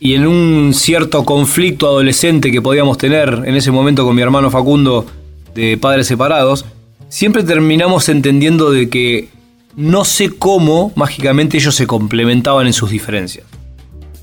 y 0.00 0.14
en 0.14 0.26
un 0.26 0.74
cierto 0.74 1.24
conflicto 1.24 1.86
adolescente 1.86 2.50
que 2.50 2.60
podíamos 2.60 2.98
tener 2.98 3.42
en 3.46 3.54
ese 3.54 3.70
momento 3.70 4.04
con 4.04 4.14
mi 4.14 4.22
hermano 4.22 4.50
Facundo 4.50 5.06
de 5.54 5.78
padres 5.78 6.06
separados, 6.06 6.64
siempre 7.08 7.42
terminamos 7.42 8.08
entendiendo 8.08 8.70
de 8.70 8.88
que 8.88 9.28
no 9.74 10.04
sé 10.04 10.30
cómo 10.30 10.92
mágicamente 10.96 11.56
ellos 11.56 11.74
se 11.74 11.86
complementaban 11.86 12.66
en 12.66 12.72
sus 12.72 12.90
diferencias. 12.90 13.46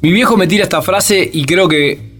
Mi 0.02 0.12
viejo 0.12 0.36
me 0.36 0.48
tira 0.48 0.64
esta 0.64 0.82
frase 0.82 1.30
y 1.32 1.46
creo 1.46 1.68
que 1.68 2.12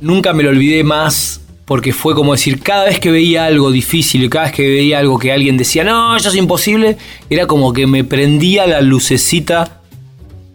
nunca 0.00 0.32
me 0.32 0.42
lo 0.42 0.50
olvidé 0.50 0.82
más 0.82 1.40
porque 1.70 1.92
fue 1.92 2.16
como 2.16 2.32
decir, 2.32 2.60
cada 2.60 2.86
vez 2.86 2.98
que 2.98 3.12
veía 3.12 3.44
algo 3.44 3.70
difícil 3.70 4.24
y 4.24 4.28
cada 4.28 4.46
vez 4.46 4.54
que 4.54 4.66
veía 4.66 4.98
algo 4.98 5.20
que 5.20 5.30
alguien 5.30 5.56
decía, 5.56 5.84
no, 5.84 6.16
eso 6.16 6.28
es 6.28 6.34
imposible, 6.34 6.96
era 7.30 7.46
como 7.46 7.72
que 7.72 7.86
me 7.86 8.02
prendía 8.02 8.66
la 8.66 8.80
lucecita 8.80 9.80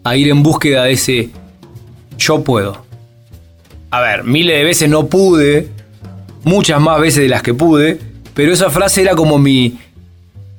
a 0.04 0.14
ir 0.14 0.28
en 0.28 0.42
búsqueda 0.42 0.84
de 0.84 0.92
ese 0.92 1.30
yo 2.18 2.44
puedo. 2.44 2.84
A 3.90 4.02
ver, 4.02 4.24
miles 4.24 4.58
de 4.58 4.64
veces 4.64 4.90
no 4.90 5.06
pude, 5.06 5.70
muchas 6.44 6.82
más 6.82 7.00
veces 7.00 7.22
de 7.22 7.30
las 7.30 7.42
que 7.42 7.54
pude, 7.54 7.98
pero 8.34 8.52
esa 8.52 8.68
frase 8.68 9.00
era 9.00 9.14
como 9.14 9.38
mi, 9.38 9.78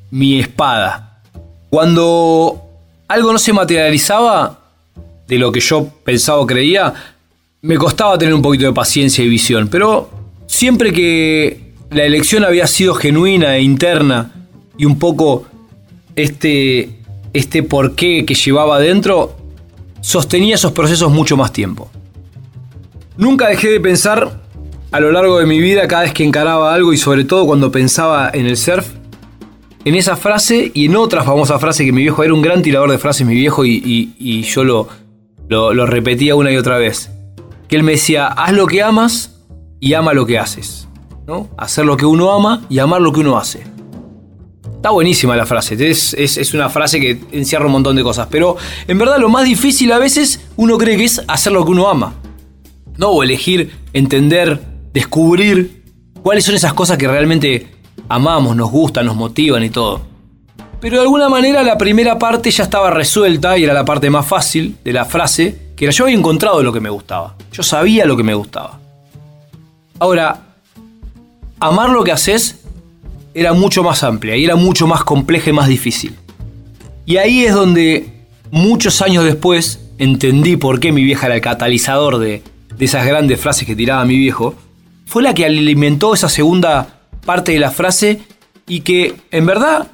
mi 0.10 0.40
espada. 0.40 1.22
Cuando 1.70 2.64
algo 3.08 3.32
no 3.32 3.38
se 3.38 3.54
materializaba 3.54 4.60
de 5.28 5.38
lo 5.38 5.52
que 5.52 5.60
yo 5.60 5.88
pensaba 6.04 6.40
o 6.40 6.48
creía, 6.48 6.96
me 7.62 7.78
costaba 7.78 8.18
tener 8.18 8.34
un 8.34 8.42
poquito 8.42 8.66
de 8.66 8.74
paciencia 8.74 9.24
y 9.24 9.30
visión, 9.30 9.68
pero 9.68 10.17
siempre 10.48 10.92
que 10.92 11.74
la 11.92 12.04
elección 12.04 12.44
había 12.44 12.68
sido 12.68 12.96
genuina 12.96 13.56
e 13.56 13.62
interna 13.62 14.32
y 14.78 14.86
un 14.86 14.98
poco 15.00 15.46
este, 16.16 17.00
este 17.34 17.64
porqué 17.64 18.26
que 18.26 18.34
llevaba 18.34 18.78
adentro, 18.78 19.38
sostenía 20.02 20.56
esos 20.56 20.72
procesos 20.72 21.12
mucho 21.12 21.38
más 21.38 21.54
tiempo. 21.54 21.90
Nunca 23.18 23.48
dejé 23.48 23.70
de 23.70 23.80
pensar 23.80 24.42
a 24.92 25.00
lo 25.00 25.12
largo 25.12 25.40
de 25.40 25.46
mi 25.46 25.60
vida 25.60 25.88
cada 25.88 26.04
vez 26.04 26.14
que 26.14 26.24
encaraba 26.24 26.74
algo 26.74 26.94
y 26.94 26.98
sobre 26.98 27.24
todo 27.24 27.46
cuando 27.46 27.72
pensaba 27.72 28.30
en 28.34 28.46
el 28.48 28.58
surf, 28.58 28.88
en 29.86 29.96
esa 29.96 30.16
frase 30.16 30.72
y 30.74 30.86
en 30.86 30.96
otra 30.96 31.24
famosa 31.24 31.60
frase 31.60 31.86
que 31.86 31.92
mi 31.92 32.02
viejo 32.02 32.24
era 32.24 32.34
un 32.34 32.42
gran 32.42 32.62
tirador 32.62 32.92
de 32.92 32.98
frases, 32.98 33.26
mi 33.26 33.36
viejo, 33.36 33.66
y, 33.66 34.42
yo 34.44 34.64
lo, 34.64 34.90
lo 35.50 35.86
repetía 35.86 36.36
una 36.36 36.52
y 36.52 36.58
otra 36.58 36.78
vez 36.78 37.12
que 37.68 37.76
él 37.76 37.84
me 37.84 37.94
decía, 37.94 38.28
haz 38.28 38.54
lo 38.54 38.68
que 38.68 38.82
amas 38.82 39.37
y 39.80 39.94
ama 39.94 40.14
lo 40.14 40.26
que 40.26 40.40
haces. 40.40 40.88
¿no? 41.28 41.50
Hacer 41.58 41.86
lo 41.86 41.98
que 41.98 42.06
uno 42.06 42.32
ama 42.32 42.64
y 42.70 42.80
amar 42.80 43.02
lo 43.02 43.12
que 43.12 43.20
uno 43.20 43.38
hace. 43.38 43.64
Está 44.76 44.92
buenísima 44.92 45.36
la 45.36 45.46
frase, 45.46 45.76
es, 45.90 46.14
es, 46.14 46.54
una 46.54 46.70
frase 46.70 47.00
que 47.00 47.20
encierra 47.32 47.66
un 47.66 47.72
montón 47.72 47.96
de 47.96 48.04
cosas, 48.04 48.28
pero 48.30 48.58
en 48.88 48.98
verdad 48.98 49.18
lo 49.20 49.28
más 49.28 49.44
difícil 49.44 49.92
a 49.92 49.98
veces 49.98 50.40
uno 50.56 50.78
cree 50.78 50.96
que 50.98 51.04
es 51.04 51.22
hacer 51.28 51.52
lo 51.52 51.66
que 51.66 51.72
uno 51.72 51.90
ama. 51.90 52.14
¿no? 52.96 53.10
O 53.10 53.24
elegir, 53.24 53.72
entender, 53.94 54.62
descubrir 54.94 55.84
cuáles 56.22 56.46
son 56.46 56.56
esas 56.56 56.74
cosas 56.74 56.98
que 56.98 57.08
realmente 57.08 57.68
amamos, 58.08 58.56
nos 58.56 58.72
gustan, 58.72 59.06
nos 59.06 59.16
motivan 59.16 59.64
y 59.64 59.70
todo. 59.70 60.02
Pero 60.80 60.98
de 60.98 61.04
alguna 61.04 61.28
manera 61.28 61.64
la 61.64 61.78
primera 61.78 62.20
parte 62.20 62.52
ya 62.52 62.64
estaba 62.64 62.92
resuelta 62.92 63.58
y 63.58 63.64
era 63.64 63.74
la 63.74 63.84
parte 63.84 64.10
más 64.10 64.28
fácil 64.28 64.78
de 64.84 64.94
la 64.94 65.06
frase, 65.06 65.74
que 65.76 65.86
era 65.86 65.92
yo 65.92 66.04
había 66.06 66.18
encontrado 66.18 66.62
lo 66.62 66.72
que 66.72 66.80
me 66.80 66.90
gustaba. 66.90 67.36
Yo 67.52 67.64
sabía 67.64 68.06
lo 68.06 68.16
que 68.16 68.24
me 68.24 68.36
gustaba. 68.36 68.80
Ahora, 70.00 70.42
amar 71.60 71.90
lo 71.90 72.04
que 72.04 72.12
haces 72.12 72.62
era 73.34 73.54
mucho 73.54 73.84
más 73.84 74.04
amplia 74.04 74.36
y 74.36 74.46
era 74.46 74.56
mucho 74.56 74.88
más 74.88 75.04
compleja 75.04 75.50
y 75.50 75.54
más 75.54 75.68
difícil. 75.68 76.16
Y 77.06 77.18
ahí 77.18 77.46
es 77.46 77.54
donde 77.54 78.10
muchos 78.52 79.02
años 79.02 79.24
después 79.24 79.80
entendí 79.98 80.56
por 80.58 80.80
qué 80.80 80.92
mi 80.92 81.04
vieja 81.04 81.28
era 81.28 81.36
el 81.36 81.42
catalizador 81.42 82.20
de, 82.20 82.44
de 82.78 82.86
esas 82.86 83.06
grandes 83.06 83.40
frases 83.40 83.68
que 83.68 83.76
tiraba 83.76 84.06
mi 84.06 84.18
viejo. 84.18 84.56
Fue 85.06 85.24
la 85.24 85.34
que 85.34 85.46
alimentó 85.46 86.14
esa 86.14 86.30
segunda 86.30 87.00
parte 87.26 87.54
de 87.54 87.60
la 87.60 87.72
frase 87.72 88.22
y 88.68 88.82
que 88.82 89.16
en 89.32 89.46
verdad 89.46 89.88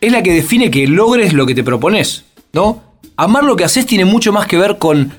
es 0.00 0.12
la 0.12 0.22
que 0.22 0.32
define 0.32 0.70
que 0.70 0.86
logres 0.86 1.32
lo 1.32 1.46
que 1.46 1.54
te 1.54 1.64
propones, 1.64 2.24
¿no? 2.52 2.82
Amar 3.16 3.44
lo 3.44 3.56
que 3.56 3.64
haces 3.64 3.86
tiene 3.86 4.04
mucho 4.04 4.32
más 4.32 4.46
que 4.46 4.58
ver 4.58 4.78
con 4.78 5.12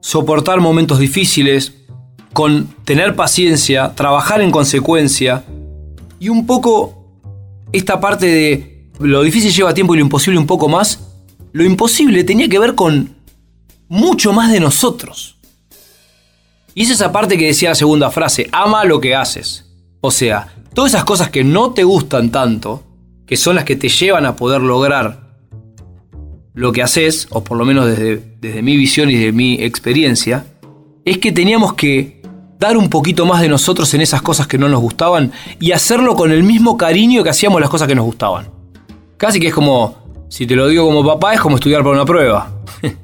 soportar 0.00 0.60
momentos 0.60 0.98
difíciles, 0.98 1.74
con 2.34 2.66
tener 2.84 3.16
paciencia, 3.16 3.94
trabajar 3.94 4.42
en 4.42 4.50
consecuencia 4.50 5.44
y 6.18 6.28
un 6.28 6.46
poco 6.46 7.04
esta 7.72 8.00
parte 8.00 8.26
de 8.26 8.90
lo 8.98 9.22
difícil 9.22 9.52
lleva 9.52 9.72
tiempo 9.72 9.94
y 9.94 9.98
lo 9.98 10.04
imposible 10.04 10.38
un 10.38 10.46
poco 10.46 10.68
más, 10.68 11.00
lo 11.52 11.64
imposible 11.64 12.24
tenía 12.24 12.48
que 12.48 12.58
ver 12.58 12.74
con 12.74 13.14
mucho 13.88 14.32
más 14.32 14.52
de 14.52 14.60
nosotros. 14.60 15.38
Y 16.74 16.82
es 16.82 16.90
esa 16.90 17.12
parte 17.12 17.38
que 17.38 17.46
decía 17.46 17.68
la 17.68 17.74
segunda 17.76 18.10
frase, 18.10 18.48
ama 18.50 18.84
lo 18.84 19.00
que 19.00 19.14
haces. 19.14 19.72
O 20.00 20.10
sea, 20.10 20.52
todas 20.74 20.92
esas 20.92 21.04
cosas 21.04 21.30
que 21.30 21.44
no 21.44 21.72
te 21.72 21.84
gustan 21.84 22.30
tanto, 22.30 22.82
que 23.26 23.36
son 23.36 23.54
las 23.54 23.64
que 23.64 23.76
te 23.76 23.88
llevan 23.88 24.26
a 24.26 24.34
poder 24.34 24.60
lograr 24.60 25.38
lo 26.52 26.72
que 26.72 26.82
haces, 26.82 27.28
o 27.30 27.44
por 27.44 27.58
lo 27.58 27.64
menos 27.64 27.86
desde, 27.86 28.36
desde 28.40 28.62
mi 28.62 28.76
visión 28.76 29.08
y 29.08 29.16
de 29.16 29.30
mi 29.30 29.54
experiencia, 29.62 30.46
es 31.04 31.18
que 31.18 31.30
teníamos 31.30 31.74
que 31.74 32.23
dar 32.58 32.76
un 32.76 32.88
poquito 32.88 33.26
más 33.26 33.40
de 33.40 33.48
nosotros 33.48 33.92
en 33.94 34.00
esas 34.00 34.22
cosas 34.22 34.46
que 34.46 34.58
no 34.58 34.68
nos 34.68 34.80
gustaban 34.80 35.32
y 35.60 35.72
hacerlo 35.72 36.14
con 36.14 36.32
el 36.32 36.42
mismo 36.42 36.76
cariño 36.76 37.22
que 37.22 37.30
hacíamos 37.30 37.60
las 37.60 37.70
cosas 37.70 37.88
que 37.88 37.94
nos 37.94 38.04
gustaban. 38.04 38.48
Casi 39.16 39.40
que 39.40 39.48
es 39.48 39.54
como, 39.54 40.26
si 40.28 40.46
te 40.46 40.56
lo 40.56 40.68
digo 40.68 40.86
como 40.86 41.04
papá, 41.04 41.34
es 41.34 41.40
como 41.40 41.56
estudiar 41.56 41.82
para 41.82 41.94
una 41.94 42.04
prueba. 42.04 42.50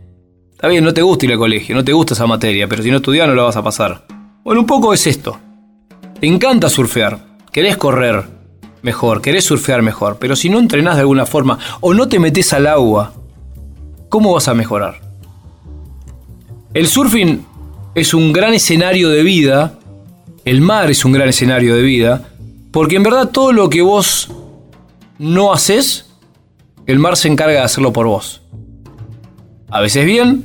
Está 0.50 0.68
bien, 0.68 0.84
no 0.84 0.92
te 0.92 1.02
gusta 1.02 1.26
ir 1.26 1.32
al 1.32 1.38
colegio, 1.38 1.74
no 1.74 1.84
te 1.84 1.92
gusta 1.92 2.14
esa 2.14 2.26
materia, 2.26 2.68
pero 2.68 2.82
si 2.82 2.90
no 2.90 2.98
estudias 2.98 3.26
no 3.26 3.34
la 3.34 3.44
vas 3.44 3.56
a 3.56 3.62
pasar. 3.62 4.06
Bueno, 4.44 4.60
un 4.60 4.66
poco 4.66 4.92
es 4.92 5.06
esto. 5.06 5.38
Te 6.20 6.26
encanta 6.26 6.68
surfear, 6.68 7.18
querés 7.52 7.76
correr 7.76 8.24
mejor, 8.82 9.20
querés 9.22 9.44
surfear 9.44 9.82
mejor, 9.82 10.18
pero 10.18 10.36
si 10.36 10.48
no 10.50 10.58
entrenás 10.58 10.96
de 10.96 11.00
alguna 11.00 11.26
forma 11.26 11.58
o 11.80 11.94
no 11.94 12.08
te 12.08 12.18
metes 12.18 12.52
al 12.52 12.66
agua 12.66 13.14
¿cómo 14.10 14.34
vas 14.34 14.48
a 14.48 14.54
mejorar? 14.54 15.00
El 16.74 16.86
surfing 16.86 17.46
es 17.94 18.14
un 18.14 18.32
gran 18.32 18.54
escenario 18.54 19.08
de 19.08 19.22
vida, 19.22 19.78
el 20.44 20.60
mar 20.60 20.90
es 20.90 21.04
un 21.04 21.12
gran 21.12 21.28
escenario 21.28 21.74
de 21.74 21.82
vida, 21.82 22.28
porque 22.70 22.96
en 22.96 23.02
verdad 23.02 23.30
todo 23.30 23.52
lo 23.52 23.68
que 23.68 23.82
vos 23.82 24.30
no 25.18 25.52
haces, 25.52 26.06
el 26.86 26.98
mar 26.98 27.16
se 27.16 27.28
encarga 27.28 27.54
de 27.54 27.64
hacerlo 27.64 27.92
por 27.92 28.06
vos. 28.06 28.42
A 29.68 29.80
veces 29.80 30.04
bien 30.04 30.44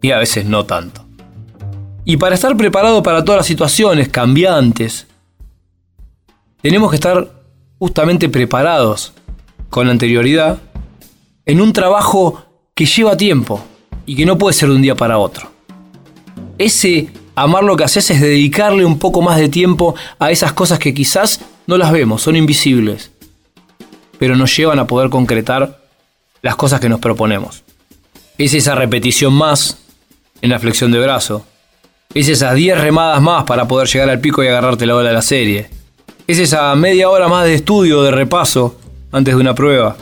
y 0.00 0.10
a 0.10 0.18
veces 0.18 0.44
no 0.44 0.66
tanto. 0.66 1.04
Y 2.04 2.16
para 2.16 2.34
estar 2.34 2.56
preparado 2.56 3.02
para 3.02 3.24
todas 3.24 3.40
las 3.40 3.46
situaciones 3.46 4.08
cambiantes, 4.08 5.06
tenemos 6.60 6.90
que 6.90 6.96
estar 6.96 7.30
justamente 7.78 8.28
preparados 8.28 9.12
con 9.70 9.88
anterioridad 9.88 10.58
en 11.46 11.60
un 11.60 11.72
trabajo 11.72 12.44
que 12.74 12.86
lleva 12.86 13.16
tiempo 13.16 13.64
y 14.04 14.16
que 14.16 14.26
no 14.26 14.36
puede 14.36 14.54
ser 14.54 14.68
de 14.68 14.76
un 14.76 14.82
día 14.82 14.94
para 14.94 15.18
otro. 15.18 15.51
Ese 16.62 17.08
amar 17.34 17.64
lo 17.64 17.76
que 17.76 17.82
haces 17.82 18.08
es 18.10 18.20
dedicarle 18.20 18.84
un 18.84 19.00
poco 19.00 19.20
más 19.20 19.36
de 19.36 19.48
tiempo 19.48 19.96
a 20.20 20.30
esas 20.30 20.52
cosas 20.52 20.78
que 20.78 20.94
quizás 20.94 21.40
no 21.66 21.76
las 21.76 21.90
vemos, 21.90 22.22
son 22.22 22.36
invisibles, 22.36 23.10
pero 24.16 24.36
nos 24.36 24.56
llevan 24.56 24.78
a 24.78 24.86
poder 24.86 25.10
concretar 25.10 25.82
las 26.40 26.54
cosas 26.54 26.78
que 26.78 26.88
nos 26.88 27.00
proponemos. 27.00 27.64
Es 28.38 28.54
esa 28.54 28.76
repetición 28.76 29.32
más 29.32 29.78
en 30.40 30.50
la 30.50 30.60
flexión 30.60 30.92
de 30.92 31.00
brazo. 31.00 31.44
Es 32.14 32.28
esas 32.28 32.54
10 32.54 32.80
remadas 32.80 33.20
más 33.20 33.42
para 33.42 33.66
poder 33.66 33.88
llegar 33.88 34.08
al 34.08 34.20
pico 34.20 34.44
y 34.44 34.46
agarrarte 34.46 34.86
la 34.86 34.94
ola 34.94 35.08
de 35.08 35.14
la 35.14 35.22
serie. 35.22 35.68
Es 36.28 36.38
esa 36.38 36.72
media 36.76 37.10
hora 37.10 37.26
más 37.26 37.44
de 37.44 37.54
estudio, 37.54 38.04
de 38.04 38.12
repaso, 38.12 38.78
antes 39.10 39.34
de 39.34 39.40
una 39.40 39.56
prueba. 39.56 39.96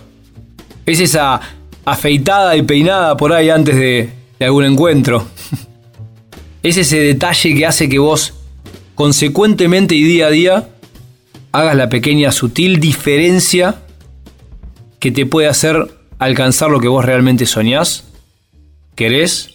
Es 0.84 1.00
esa 1.00 1.40
afeitada 1.86 2.54
y 2.54 2.62
peinada 2.64 3.16
por 3.16 3.32
ahí 3.32 3.48
antes 3.48 3.76
de, 3.76 4.12
algún 4.40 4.66
encuentro. 4.66 5.26
Es 6.62 6.76
ese 6.76 6.98
detalle 6.98 7.54
que 7.54 7.66
hace 7.66 7.88
que 7.88 7.98
vos, 7.98 8.34
consecuentemente 8.94 9.94
y 9.94 10.02
día 10.04 10.26
a 10.26 10.30
día, 10.30 10.68
hagas 11.52 11.74
la 11.74 11.88
pequeña 11.88 12.32
sutil 12.32 12.80
diferencia 12.80 13.82
que 14.98 15.10
te 15.10 15.24
puede 15.24 15.48
hacer 15.48 15.88
alcanzar 16.18 16.70
lo 16.70 16.80
que 16.80 16.88
vos 16.88 17.04
realmente 17.04 17.46
soñás, 17.46 18.04
querés 18.94 19.52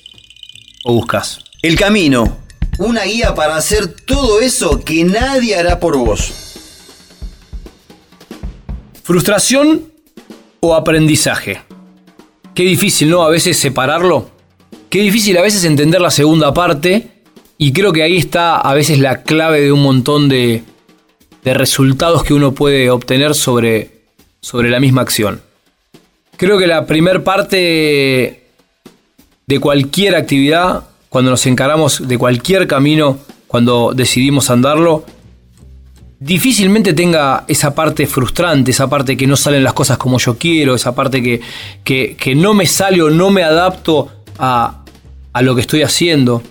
o 0.84 0.94
buscas. 0.94 1.40
El 1.62 1.78
camino, 1.78 2.38
una 2.80 3.04
guía 3.04 3.36
para 3.36 3.56
hacer 3.56 3.88
todo 3.88 4.42
eso 4.42 4.84
que 4.84 5.04
nadie 5.04 5.56
hará 5.56 5.80
por 5.80 5.98
vos. 5.98 6.34
Frustración 9.04 9.94
o 10.60 10.74
aprendizaje. 10.74 11.62
Qué 12.56 12.64
difícil, 12.64 13.12
¿no? 13.12 13.22
A 13.22 13.30
veces 13.30 13.58
separarlo. 13.58 14.35
Qué 14.90 15.02
difícil 15.02 15.38
a 15.38 15.42
veces 15.42 15.64
entender 15.66 16.02
la 16.02 16.12
segunda 16.12 16.54
parte. 16.54 17.12
Y 17.58 17.72
creo 17.72 17.94
que 17.94 18.04
ahí 18.04 18.18
está 18.18 18.58
a 18.58 18.74
veces 18.74 19.00
la 19.00 19.24
clave 19.24 19.62
de 19.62 19.72
un 19.72 19.82
montón 19.82 20.28
de, 20.28 20.64
resultados 21.44 22.24
que 22.24 22.34
uno 22.34 22.54
puede 22.54 22.90
obtener 22.90 23.36
sobre, 23.36 24.02
sobre 24.42 24.70
la 24.70 24.80
misma 24.80 25.02
acción. 25.02 25.42
Creo 26.38 26.58
que 26.58 26.68
la 26.68 26.86
primera 26.86 27.24
parte 27.24 28.46
de 29.48 29.60
cualquier 29.60 30.16
actividad, 30.16 30.84
cuando 31.08 31.32
nos 31.32 31.46
encaramos 31.46 32.06
de 32.08 32.18
cualquier 32.18 32.68
camino, 32.68 33.20
cuando 33.48 33.94
decidimos 33.96 34.50
andarlo, 34.50 35.06
difícilmente 36.20 36.94
tenga 36.94 37.46
esa 37.48 37.76
parte 37.76 38.08
frustrante, 38.08 38.72
esa 38.72 38.90
parte 38.90 39.16
que 39.16 39.28
no 39.28 39.36
salen 39.36 39.64
las 39.64 39.74
cosas 39.74 39.98
como 39.98 40.18
yo 40.18 40.38
quiero, 40.38 40.76
esa 40.76 40.96
parte 40.96 41.22
que, 41.22 41.42
que, 41.84 42.36
no 42.36 42.54
me 42.54 42.66
sale 42.66 43.02
o 43.02 43.10
no 43.10 43.30
me 43.30 43.44
adapto 43.44 44.10
a, 44.38 44.84
a 45.34 45.42
lo 45.42 45.56
que 45.56 45.62
estoy 45.62 45.82
haciendo. 45.84 46.42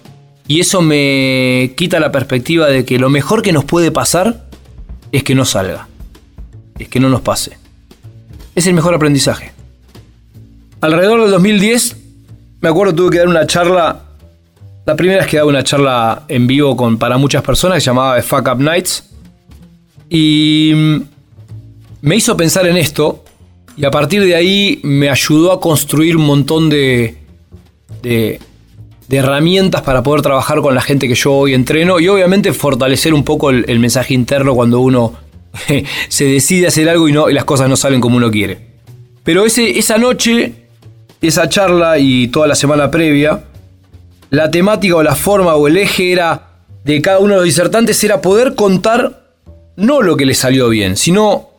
Y 0.46 0.60
eso 0.60 0.82
me 0.82 1.72
quita 1.76 2.00
la 2.00 2.12
perspectiva 2.12 2.66
de 2.66 2.84
que 2.84 2.98
lo 2.98 3.08
mejor 3.08 3.40
que 3.42 3.52
nos 3.52 3.64
puede 3.64 3.90
pasar 3.90 4.44
es 5.10 5.22
que 5.22 5.34
no 5.34 5.44
salga. 5.44 5.88
Es 6.78 6.88
que 6.88 7.00
no 7.00 7.08
nos 7.08 7.22
pase. 7.22 7.56
Es 8.54 8.66
el 8.66 8.74
mejor 8.74 8.94
aprendizaje. 8.94 9.52
Alrededor 10.80 11.22
del 11.22 11.30
2010, 11.30 11.96
me 12.60 12.68
acuerdo 12.68 12.94
tuve 12.94 13.10
que 13.10 13.18
dar 13.18 13.28
una 13.28 13.46
charla. 13.46 14.02
La 14.84 14.96
primera 14.96 15.20
vez 15.20 15.28
que 15.28 15.38
daba 15.38 15.48
una 15.48 15.64
charla 15.64 16.24
en 16.28 16.46
vivo 16.46 16.76
con, 16.76 16.98
para 16.98 17.16
muchas 17.16 17.42
personas 17.42 17.76
que 17.76 17.80
se 17.80 17.86
llamaba 17.86 18.20
Fuck 18.20 18.48
Up 18.52 18.60
Nights. 18.60 19.10
Y 20.10 20.72
mm, 20.74 20.96
me 22.02 22.16
hizo 22.16 22.36
pensar 22.36 22.66
en 22.66 22.76
esto. 22.76 23.24
Y 23.78 23.84
a 23.86 23.90
partir 23.90 24.22
de 24.22 24.34
ahí 24.34 24.80
me 24.82 25.08
ayudó 25.08 25.52
a 25.52 25.60
construir 25.60 26.18
un 26.18 26.26
montón 26.26 26.68
de, 26.68 27.23
de 28.04 29.18
herramientas 29.18 29.82
para 29.82 30.02
poder 30.02 30.22
trabajar 30.22 30.60
con 30.60 30.74
la 30.74 30.80
gente 30.80 31.08
que 31.08 31.14
yo 31.14 31.32
hoy 31.32 31.54
entreno 31.54 32.00
y 32.00 32.08
obviamente 32.08 32.52
fortalecer 32.52 33.14
un 33.14 33.24
poco 33.24 33.50
el, 33.50 33.78
mensaje 33.78 34.14
interno 34.14 34.54
cuando 34.54 34.80
uno 34.80 35.14
se 36.08 36.24
decide 36.24 36.68
hacer 36.68 36.88
algo 36.88 37.08
y, 37.08 37.12
no, 37.12 37.28
y 37.28 37.34
las 37.34 37.44
cosas 37.44 37.68
no 37.68 37.76
salen 37.76 38.00
como 38.00 38.16
uno 38.16 38.30
quiere. 38.30 38.74
Pero 39.22 39.44
ese, 39.46 39.78
esa 39.78 39.98
noche, 39.98 40.52
esa 41.20 41.48
charla 41.48 41.98
y 41.98 42.28
toda 42.28 42.46
la 42.46 42.54
semana 42.54 42.90
previa, 42.90 43.44
la 44.30 44.50
temática 44.50 44.96
o 44.96 45.02
la 45.02 45.14
forma 45.14 45.54
o 45.54 45.68
el 45.68 45.76
eje 45.76 46.12
era 46.12 46.50
de 46.84 47.00
cada 47.00 47.18
uno 47.18 47.34
de 47.34 47.36
los 47.36 47.44
disertantes 47.44 48.02
era 48.04 48.20
poder 48.20 48.54
contar 48.54 49.24
no 49.76 50.02
lo 50.02 50.16
que 50.16 50.26
les 50.26 50.38
salió 50.38 50.68
bien, 50.68 50.96
sino 50.96 51.50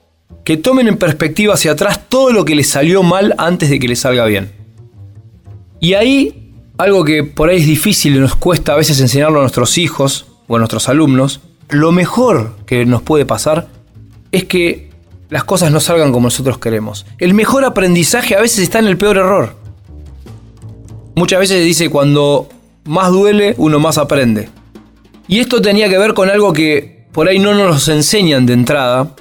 que 0.44 0.58
tomen 0.58 0.88
en 0.88 0.98
perspectiva 0.98 1.56
hacia 1.56 1.72
atrás 1.72 2.02
todo 2.08 2.32
lo 2.32 2.46
que 2.46 2.56
les 2.56 2.70
salió 2.70 3.02
mal 3.02 3.34
antes 3.38 3.70
de 3.70 3.80
que 3.80 3.88
les 3.88 4.00
salga 4.00 4.26
bien. 4.26 4.52
Y 5.80 5.94
ahí 5.94 6.54
algo 6.78 7.04
que 7.06 7.24
por 7.24 7.50
ahí 7.50 7.58
es 7.58 7.68
difícil 7.68 8.16
y 8.16 8.20
nos 8.20 8.36
cuesta 8.36 8.74
a 8.74 8.76
veces 8.76 9.00
enseñarlo 9.00 9.40
a 9.40 9.42
nuestros 9.42 9.78
hijos 9.78 10.26
o 10.48 10.56
a 10.56 10.60
nuestros 10.60 10.90
alumnos, 10.90 11.40
lo 11.70 11.92
mejor 11.92 12.56
que 12.66 12.86
nos 12.86 13.02
puede 13.02 13.26
pasar 13.26 13.68
es 14.32 14.44
que 14.44 14.90
las 15.30 15.44
cosas 15.44 15.72
no 15.72 15.80
salgan 15.80 16.12
como 16.12 16.28
nosotros 16.28 16.58
queremos. 16.58 17.06
El 17.18 17.34
mejor 17.34 17.66
aprendizaje 17.66 18.36
a 18.36 18.42
veces 18.42 18.60
está 18.60 18.80
en 18.80 18.88
el 18.88 18.98
peor 18.98 19.18
error. 19.18 19.56
Muchas 21.16 21.40
veces 21.40 21.60
se 21.60 21.64
dice 21.64 21.90
cuando 21.90 22.50
más 22.84 23.12
duele, 23.12 23.56
uno 23.58 23.80
más 23.80 23.98
aprende. 23.98 24.50
Y 25.28 25.40
esto 25.40 25.62
tenía 25.62 25.90
que 25.90 25.98
ver 25.98 26.14
con 26.14 26.30
algo 26.30 26.54
que 26.54 27.08
por 27.12 27.30
ahí 27.30 27.40
no 27.40 27.54
nos 27.54 27.88
enseñan 27.88 28.46
de 28.46 28.54
entrada, 28.54 29.16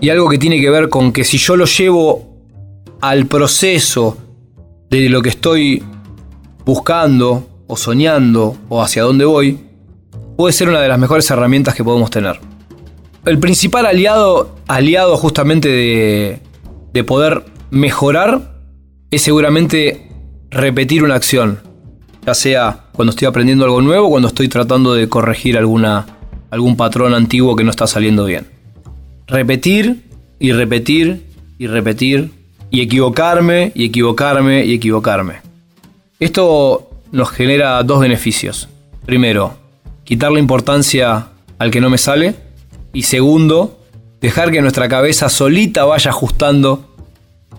y 0.00 0.08
algo 0.08 0.28
que 0.28 0.38
tiene 0.38 0.60
que 0.60 0.70
ver 0.70 0.88
con 0.88 1.12
que 1.12 1.24
si 1.24 1.38
yo 1.38 1.56
lo 1.56 1.66
llevo 1.66 2.28
al 3.00 3.26
proceso 3.26 4.16
de 4.90 5.08
lo 5.08 5.22
que 5.22 5.28
estoy 5.28 5.82
buscando 6.64 7.48
o 7.66 7.76
soñando 7.76 8.56
o 8.68 8.82
hacia 8.82 9.04
dónde 9.04 9.24
voy, 9.24 9.60
puede 10.36 10.52
ser 10.52 10.68
una 10.68 10.80
de 10.80 10.88
las 10.88 10.98
mejores 10.98 11.30
herramientas 11.30 11.74
que 11.74 11.84
podemos 11.84 12.10
tener. 12.10 12.40
El 13.24 13.38
principal 13.38 13.86
aliado, 13.86 14.56
aliado 14.66 15.16
justamente 15.16 15.68
de, 15.68 16.40
de 16.92 17.04
poder 17.04 17.44
mejorar 17.70 18.62
es 19.10 19.22
seguramente 19.22 20.08
repetir 20.50 21.04
una 21.04 21.14
acción, 21.14 21.60
ya 22.26 22.34
sea 22.34 22.86
cuando 22.92 23.10
estoy 23.10 23.28
aprendiendo 23.28 23.64
algo 23.64 23.80
nuevo 23.82 24.10
cuando 24.10 24.28
estoy 24.28 24.48
tratando 24.48 24.94
de 24.94 25.08
corregir 25.08 25.56
alguna, 25.56 26.06
algún 26.50 26.76
patrón 26.76 27.14
antiguo 27.14 27.54
que 27.54 27.64
no 27.64 27.70
está 27.70 27.86
saliendo 27.86 28.24
bien. 28.24 28.46
Repetir 29.26 30.10
y 30.40 30.52
repetir 30.52 31.26
y 31.58 31.66
repetir 31.68 32.39
y 32.70 32.80
equivocarme 32.80 33.72
y 33.74 33.86
equivocarme 33.86 34.64
y 34.64 34.74
equivocarme. 34.74 35.40
Esto 36.18 36.90
nos 37.12 37.30
genera 37.30 37.82
dos 37.82 38.00
beneficios. 38.00 38.68
Primero, 39.04 39.54
quitar 40.04 40.30
la 40.30 40.38
importancia 40.38 41.28
al 41.58 41.70
que 41.70 41.80
no 41.80 41.90
me 41.90 41.98
sale. 41.98 42.34
Y 42.92 43.02
segundo, 43.02 43.78
dejar 44.20 44.50
que 44.50 44.60
nuestra 44.60 44.88
cabeza 44.88 45.28
solita 45.28 45.84
vaya 45.84 46.10
ajustando 46.10 46.94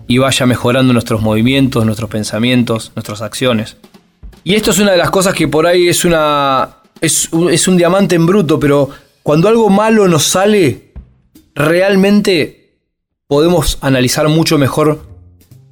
y 0.06 0.18
vaya 0.18 0.46
mejorando 0.46 0.92
nuestros 0.92 1.22
movimientos, 1.22 1.84
nuestros 1.84 2.10
pensamientos, 2.10 2.92
nuestras 2.94 3.22
acciones. 3.22 3.76
Y 4.44 4.54
esto 4.54 4.70
es 4.70 4.78
una 4.78 4.92
de 4.92 4.98
las 4.98 5.10
cosas 5.10 5.34
que 5.34 5.48
por 5.48 5.66
ahí 5.66 5.88
es 5.88 6.04
una. 6.04 6.76
es, 7.00 7.28
es 7.50 7.68
un 7.68 7.76
diamante 7.76 8.16
en 8.16 8.26
bruto, 8.26 8.58
pero 8.58 8.90
cuando 9.22 9.48
algo 9.48 9.70
malo 9.70 10.08
nos 10.08 10.24
sale, 10.24 10.92
realmente 11.54 12.61
podemos 13.32 13.78
analizar 13.80 14.28
mucho 14.28 14.58
mejor 14.58 15.00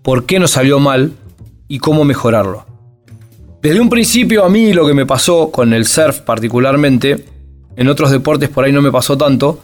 por 0.03 0.25
qué 0.25 0.38
nos 0.38 0.53
salió 0.53 0.81
mal 0.81 1.12
y 1.68 1.79
cómo 1.79 2.07
mejorarlo. 2.07 2.64
Desde 3.61 3.81
un 3.81 3.90
principio 3.90 4.46
a 4.46 4.49
mí 4.49 4.73
lo 4.73 4.87
que 4.87 4.94
me 4.94 5.05
pasó 5.05 5.51
con 5.51 5.75
el 5.75 5.85
surf 5.85 6.20
particularmente, 6.20 7.23
en 7.77 7.88
otros 7.88 8.12
deportes 8.12 8.49
por 8.49 8.64
ahí 8.64 8.73
no 8.73 8.81
me 8.81 8.90
pasó 8.90 9.18
tanto, 9.18 9.62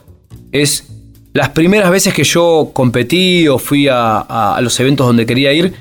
es 0.52 0.92
las 1.32 1.48
primeras 1.48 1.90
veces 1.90 2.12
que 2.12 2.22
yo 2.24 2.68
competí 2.74 3.48
o 3.48 3.56
fui 3.56 3.88
a, 3.90 4.58
los 4.60 4.78
eventos 4.78 5.06
donde 5.06 5.24
quería 5.24 5.54
ir, 5.54 5.72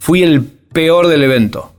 fui 0.00 0.22
el 0.22 0.42
peor 0.44 1.06
del 1.06 1.22
evento. 1.22 1.72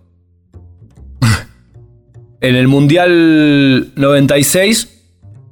en 2.42 2.56
el 2.56 2.68
Mundial 2.68 3.92
96, 3.98 4.90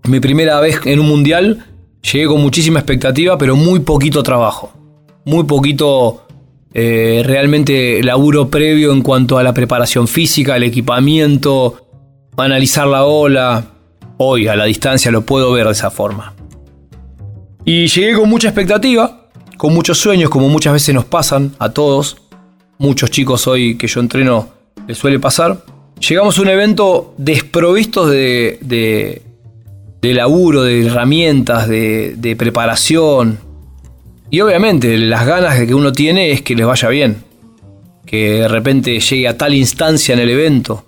mi 0.05 0.19
primera 0.19 0.59
vez 0.59 0.79
en 0.85 0.99
un 0.99 1.07
Mundial, 1.07 1.67
llegué 2.01 2.27
con 2.27 2.41
muchísima 2.41 2.79
expectativa, 2.79 3.37
pero 3.37 3.55
muy 3.55 3.79
poquito 3.81 4.23
trabajo. 4.23 4.71
Muy 5.25 5.43
poquito 5.43 6.25
eh, 6.73 7.21
realmente 7.25 8.01
laburo 8.03 8.49
previo 8.49 8.93
en 8.93 9.01
cuanto 9.01 9.37
a 9.37 9.43
la 9.43 9.53
preparación 9.53 10.07
física, 10.07 10.55
el 10.55 10.63
equipamiento, 10.63 11.87
analizar 12.37 12.87
la 12.87 13.05
ola. 13.05 13.65
Hoy 14.17 14.47
a 14.47 14.55
la 14.55 14.65
distancia 14.65 15.11
lo 15.11 15.25
puedo 15.25 15.51
ver 15.51 15.65
de 15.65 15.71
esa 15.71 15.89
forma. 15.89 16.33
Y 17.65 17.87
llegué 17.87 18.13
con 18.15 18.29
mucha 18.29 18.47
expectativa, 18.47 19.29
con 19.57 19.73
muchos 19.73 19.97
sueños, 19.97 20.29
como 20.29 20.49
muchas 20.49 20.73
veces 20.73 20.93
nos 20.93 21.05
pasan 21.05 21.53
a 21.59 21.69
todos. 21.69 22.17
Muchos 22.77 23.11
chicos 23.11 23.47
hoy 23.47 23.77
que 23.77 23.87
yo 23.87 23.99
entreno 23.99 24.49
les 24.87 24.97
suele 24.97 25.19
pasar. 25.19 25.63
Llegamos 26.07 26.37
a 26.37 26.41
un 26.41 26.47
evento 26.47 27.13
desprovistos 27.17 28.09
de, 28.09 28.57
de, 28.61 29.21
laburo, 30.01 30.63
de 30.63 30.87
herramientas, 30.87 31.67
de, 31.67 32.15
de 32.17 32.35
preparación, 32.35 33.39
y 34.31 34.39
obviamente 34.39 34.97
las 34.97 35.27
ganas 35.27 35.59
que 35.59 35.75
uno 35.75 35.91
tiene 35.91 36.31
es 36.31 36.41
que 36.41 36.55
les 36.55 36.65
vaya 36.65 36.87
bien, 36.87 37.17
que 38.05 38.41
de 38.41 38.47
repente 38.47 38.97
llegue 38.97 39.27
a 39.27 39.37
tal 39.37 39.53
instancia 39.53 40.13
en 40.13 40.21
el 40.21 40.29
evento. 40.29 40.85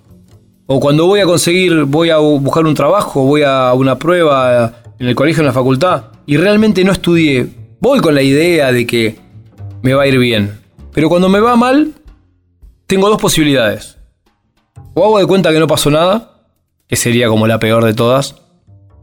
O 0.64 0.80
cuando 0.80 1.06
voy 1.06 1.20
a 1.20 1.26
conseguir, 1.26 1.84
voy 1.84 2.08
a 2.08 2.16
buscar 2.16 2.64
un 2.64 2.74
trabajo, 2.74 3.24
voy 3.24 3.42
a 3.42 3.74
una 3.74 3.98
prueba 3.98 4.82
en 4.98 5.08
el 5.08 5.14
colegio, 5.14 5.42
en 5.42 5.46
la 5.46 5.52
facultad, 5.52 6.04
y 6.24 6.38
realmente 6.38 6.82
no 6.84 6.92
estudié, 6.92 7.46
voy 7.80 8.00
con 8.00 8.14
la 8.14 8.22
idea 8.22 8.72
de 8.72 8.86
que 8.86 9.16
me 9.82 9.92
va 9.92 10.04
a 10.04 10.06
ir 10.06 10.18
bien. 10.18 10.58
Pero 10.94 11.10
cuando 11.10 11.28
me 11.28 11.40
va 11.40 11.54
mal, 11.54 11.92
tengo 12.86 13.10
dos 13.10 13.20
posibilidades. 13.20 13.98
O 14.94 15.04
hago 15.04 15.18
de 15.18 15.26
cuenta 15.26 15.52
que 15.52 15.60
no 15.60 15.66
pasó 15.66 15.90
nada, 15.90 16.46
que 16.88 16.96
sería 16.96 17.28
como 17.28 17.46
la 17.46 17.58
peor 17.58 17.84
de 17.84 17.92
todas, 17.92 18.36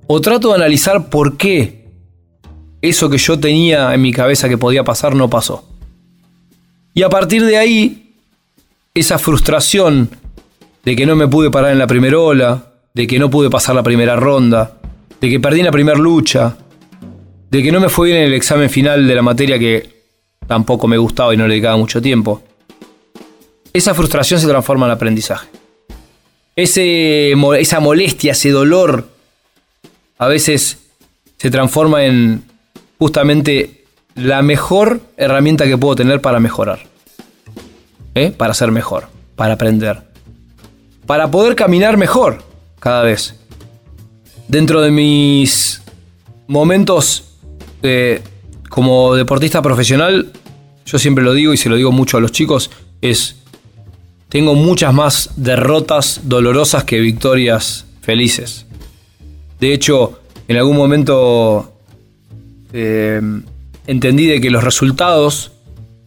o 0.08 0.22
trato 0.22 0.50
de 0.50 0.56
analizar 0.56 1.10
por 1.10 1.38
qué 1.38 1.82
eso 2.82 3.10
que 3.10 3.18
yo 3.18 3.40
tenía 3.40 3.94
en 3.94 4.02
mi 4.02 4.12
cabeza 4.12 4.50
que 4.50 4.58
podía 4.58 4.84
pasar 4.84 5.16
no 5.16 5.30
pasó. 5.30 5.68
Y 6.94 7.04
a 7.04 7.10
partir 7.10 7.46
de 7.46 7.58
ahí, 7.58 8.16
esa 8.94 9.18
frustración 9.18 10.10
de 10.84 10.96
que 10.96 11.06
no 11.06 11.16
me 11.16 11.28
pude 11.28 11.52
parar 11.52 11.72
en 11.72 11.80
la 11.80 11.88
primera 11.88 12.20
ola, 12.20 12.74
de 12.94 13.08
que 13.08 13.20
no 13.20 13.30
pude 13.30 13.50
pasar 13.50 13.76
la 13.76 13.84
primera 13.84 14.16
ronda, 14.16 14.78
de 15.20 15.30
que 15.30 15.40
perdí 15.40 15.62
la 15.62 15.72
primera 15.72 15.98
lucha, 15.98 16.58
de 17.50 17.64
que 17.64 17.72
no 17.72 17.80
me 17.80 17.90
fue 17.90 18.08
bien 18.08 18.20
en 18.20 18.28
el 18.28 18.34
examen 18.34 18.70
final 18.70 19.08
de 19.08 19.16
la 19.16 19.22
materia 19.22 19.60
que 19.60 20.02
tampoco 20.48 20.88
me 20.88 20.98
gustaba 20.98 21.34
y 21.34 21.38
no 21.38 21.48
le 21.48 21.54
dedicaba 21.54 21.78
mucho 21.78 22.02
tiempo, 22.02 22.42
esa 23.72 23.94
frustración 23.94 24.40
se 24.40 24.48
transforma 24.48 24.86
en 24.88 24.92
aprendizaje. 24.92 25.48
Ese, 26.56 27.34
esa 27.60 27.80
molestia, 27.80 28.34
ese 28.34 28.50
dolor, 28.50 29.08
a 30.21 30.27
veces 30.27 30.77
se 31.38 31.49
transforma 31.49 32.05
en 32.05 32.43
justamente 32.99 33.86
la 34.13 34.43
mejor 34.43 35.01
herramienta 35.17 35.65
que 35.65 35.79
puedo 35.79 35.95
tener 35.95 36.21
para 36.21 36.39
mejorar. 36.39 36.81
¿Eh? 38.13 38.29
Para 38.29 38.53
ser 38.53 38.69
mejor, 38.69 39.07
para 39.36 39.55
aprender. 39.55 40.03
Para 41.07 41.31
poder 41.31 41.55
caminar 41.55 41.97
mejor 41.97 42.43
cada 42.79 43.01
vez. 43.01 43.34
Dentro 44.47 44.81
de 44.81 44.91
mis 44.91 45.81
momentos 46.45 47.23
eh, 47.81 48.21
como 48.69 49.15
deportista 49.15 49.63
profesional, 49.63 50.34
yo 50.86 50.99
siempre 50.99 51.23
lo 51.23 51.34
digo 51.34 51.51
y 51.51 51.57
se 51.57 51.67
lo 51.67 51.77
digo 51.77 51.91
mucho 51.91 52.17
a 52.17 52.21
los 52.21 52.31
chicos, 52.31 52.69
es, 53.01 53.38
tengo 54.29 54.53
muchas 54.53 54.93
más 54.93 55.31
derrotas 55.36 56.21
dolorosas 56.25 56.84
que 56.84 56.99
victorias 56.99 57.86
felices. 58.03 58.67
De 59.62 59.76
hecho, 59.76 60.19
en 60.47 60.58
algún 60.58 60.76
momento 60.76 61.71
eh, 62.74 63.21
entendí 63.86 64.26
de 64.26 64.41
que 64.41 64.50
los 64.50 64.63
resultados, 64.63 65.52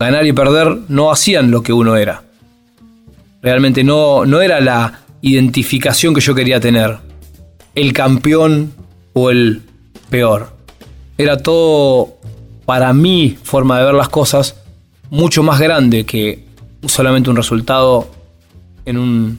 ganar 0.00 0.26
y 0.26 0.32
perder, 0.32 0.76
no 0.88 1.12
hacían 1.12 1.52
lo 1.52 1.62
que 1.62 1.72
uno 1.72 1.94
era. 1.94 2.24
Realmente 3.42 3.84
no, 3.84 4.26
no 4.26 4.40
era 4.40 4.60
la 4.60 5.02
identificación 5.20 6.14
que 6.14 6.20
yo 6.20 6.34
quería 6.34 6.58
tener. 6.58 6.98
El 7.76 7.92
campeón 7.92 8.72
o 9.12 9.30
el 9.30 9.62
peor. 10.10 10.48
Era 11.16 11.36
todo, 11.36 12.14
para 12.64 12.92
mi 12.92 13.38
forma 13.40 13.78
de 13.78 13.84
ver 13.84 13.94
las 13.94 14.08
cosas, 14.08 14.56
mucho 15.10 15.44
más 15.44 15.60
grande 15.60 16.04
que 16.04 16.44
solamente 16.88 17.30
un 17.30 17.36
resultado 17.36 18.08
en 18.84 18.98
un, 18.98 19.38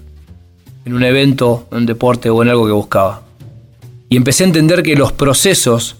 en 0.86 0.93
un 0.93 1.04
evento, 1.04 1.67
en 1.71 1.80
un 1.80 1.86
deporte 1.86 2.30
o 2.30 2.41
en 2.41 2.47
algo 2.47 2.65
que 2.65 2.71
buscaba. 2.71 3.24
Y 4.15 4.17
empecé 4.17 4.45
a 4.45 4.47
entender 4.47 4.82
que 4.82 4.95
los 4.95 5.12
procesos 5.12 5.97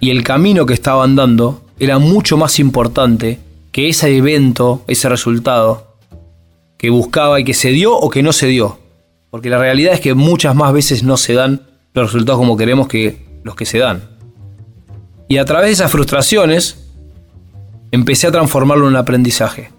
y 0.00 0.08
el 0.08 0.24
camino 0.24 0.64
que 0.64 0.72
estaba 0.72 1.04
andando 1.04 1.60
era 1.78 1.98
mucho 1.98 2.38
más 2.38 2.58
importante 2.58 3.40
que 3.72 3.90
ese 3.90 4.16
evento, 4.16 4.82
ese 4.86 5.10
resultado 5.10 5.98
que 6.78 6.88
buscaba 6.88 7.38
y 7.38 7.44
que 7.44 7.52
se 7.52 7.72
dio 7.72 7.94
o 7.94 8.08
que 8.08 8.22
no 8.22 8.32
se 8.32 8.46
dio. 8.46 8.78
Porque 9.30 9.50
la 9.50 9.58
realidad 9.58 9.92
es 9.92 10.00
que 10.00 10.14
muchas 10.14 10.56
más 10.56 10.72
veces 10.72 11.02
no 11.02 11.18
se 11.18 11.34
dan 11.34 11.66
los 11.92 12.10
resultados 12.10 12.38
como 12.38 12.56
queremos 12.56 12.88
que 12.88 13.22
los 13.42 13.54
que 13.54 13.66
se 13.66 13.76
dan. 13.76 14.08
Y 15.28 15.36
a 15.36 15.44
través 15.44 15.66
de 15.66 15.72
esas 15.72 15.92
frustraciones 15.92 16.88
empecé 17.90 18.28
a 18.28 18.32
transformarlo 18.32 18.86
en 18.86 18.92
un 18.92 18.96
aprendizaje. 18.96 19.72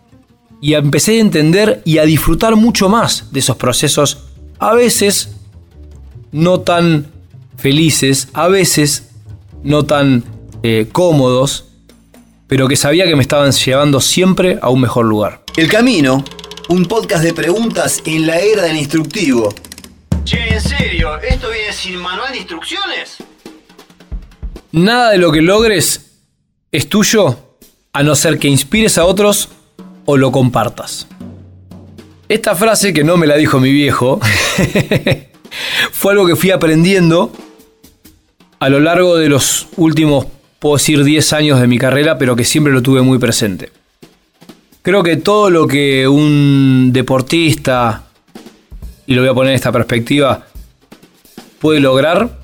Y 0.61 0.75
empecé 0.75 1.17
a 1.17 1.21
entender 1.21 1.81
y 1.85 1.97
a 1.97 2.05
disfrutar 2.05 2.55
mucho 2.55 2.88
más 2.88 3.31
de 3.31 3.39
esos 3.39 3.57
procesos, 3.57 4.27
a 4.59 4.75
veces 4.75 5.38
no 6.31 6.59
tan 6.59 7.14
felices, 7.57 8.27
a 8.33 8.47
veces 8.47 9.09
no 9.63 9.85
tan 9.85 10.23
eh, 10.63 10.87
cómodos, 10.91 11.65
pero 12.47 12.67
que 12.67 12.75
sabía 12.75 13.05
que 13.05 13.15
me 13.15 13.21
estaban 13.21 13.51
llevando 13.51 14.01
siempre 14.01 14.59
a 14.61 14.69
un 14.69 14.81
mejor 14.81 15.05
lugar. 15.05 15.43
El 15.57 15.67
Camino, 15.67 16.23
un 16.69 16.85
podcast 16.85 17.23
de 17.23 17.33
preguntas 17.33 18.01
en 18.05 18.27
la 18.27 18.39
era 18.39 18.63
del 18.63 18.77
instructivo. 18.77 19.53
Che, 20.23 20.53
¿en 20.53 20.61
serio? 20.61 21.19
¿Esto 21.21 21.49
viene 21.51 21.71
sin 21.71 21.97
manual 21.97 22.31
de 22.31 22.39
instrucciones? 22.39 23.17
Nada 24.71 25.11
de 25.11 25.17
lo 25.17 25.31
que 25.31 25.41
logres 25.41 26.19
es 26.71 26.89
tuyo 26.89 27.57
a 27.93 28.03
no 28.03 28.15
ser 28.15 28.39
que 28.39 28.47
inspires 28.47 28.97
a 28.97 29.05
otros 29.05 29.49
o 30.05 30.17
lo 30.17 30.31
compartas. 30.31 31.07
Esta 32.27 32.55
frase, 32.55 32.91
que 32.93 33.03
no 33.03 33.17
me 33.17 33.27
la 33.27 33.37
dijo 33.37 33.59
mi 33.59 33.71
viejo, 33.71 34.19
fue 35.91 36.13
algo 36.13 36.25
que 36.25 36.35
fui 36.35 36.51
aprendiendo 36.51 37.31
a 38.59 38.69
lo 38.69 38.79
largo 38.79 39.17
de 39.17 39.29
los 39.29 39.67
últimos, 39.77 40.27
puedo 40.59 40.77
decir, 40.77 41.03
10 41.03 41.33
años 41.33 41.59
de 41.59 41.67
mi 41.67 41.77
carrera, 41.77 42.17
pero 42.17 42.35
que 42.35 42.43
siempre 42.43 42.73
lo 42.73 42.81
tuve 42.81 43.01
muy 43.01 43.17
presente. 43.17 43.71
Creo 44.81 45.03
que 45.03 45.17
todo 45.17 45.49
lo 45.49 45.67
que 45.67 46.07
un 46.07 46.91
deportista, 46.93 48.03
y 49.07 49.13
lo 49.13 49.21
voy 49.21 49.29
a 49.29 49.33
poner 49.33 49.51
en 49.51 49.55
esta 49.55 49.71
perspectiva, 49.71 50.45
puede 51.59 51.79
lograr, 51.79 52.37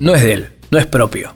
no 0.00 0.14
es 0.14 0.22
de 0.22 0.32
él, 0.32 0.48
no 0.70 0.78
es 0.78 0.86
propio. 0.86 1.34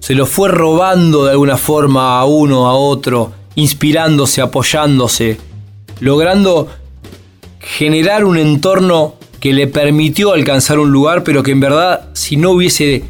Se 0.00 0.14
lo 0.14 0.24
fue 0.24 0.48
robando 0.48 1.24
de 1.24 1.32
alguna 1.32 1.56
forma 1.56 2.18
a 2.18 2.24
uno, 2.24 2.66
a 2.66 2.74
otro, 2.74 3.32
inspirándose, 3.56 4.40
apoyándose, 4.40 5.38
logrando 6.00 6.68
generar 7.60 8.24
un 8.24 8.38
entorno 8.38 9.17
que 9.40 9.52
le 9.52 9.66
permitió 9.66 10.32
alcanzar 10.32 10.78
un 10.78 10.90
lugar, 10.90 11.24
pero 11.24 11.42
que 11.42 11.52
en 11.52 11.60
verdad 11.60 12.08
si 12.12 12.36
no 12.36 12.50
hubiese 12.50 13.04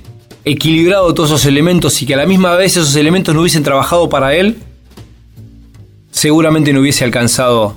equilibrado 0.45 1.13
todos 1.15 1.31
esos 1.31 1.47
elementos 1.47 2.01
y 2.03 2.07
que 2.07 2.15
a 2.15 2.17
la 2.19 2.27
misma 2.27 2.55
vez 2.55 2.77
esos 2.77 2.97
elementos 2.97 3.35
no 3.35 3.41
hubiesen 3.41 3.63
trabajado 3.63 4.09
para 4.09 4.35
él, 4.35 4.59
seguramente 6.11 6.73
no 6.73 6.81
hubiese 6.81 7.05
alcanzado 7.05 7.77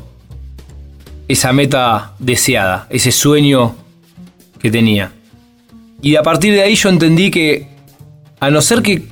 esa 1.27 1.53
meta 1.53 2.13
deseada, 2.19 2.87
ese 2.89 3.11
sueño 3.11 3.75
que 4.59 4.69
tenía. 4.69 5.13
Y 6.01 6.15
a 6.15 6.23
partir 6.23 6.53
de 6.53 6.61
ahí 6.61 6.75
yo 6.75 6.89
entendí 6.89 7.31
que 7.31 7.69
a 8.39 8.49
no 8.49 8.61
ser 8.61 8.81
que 8.81 9.07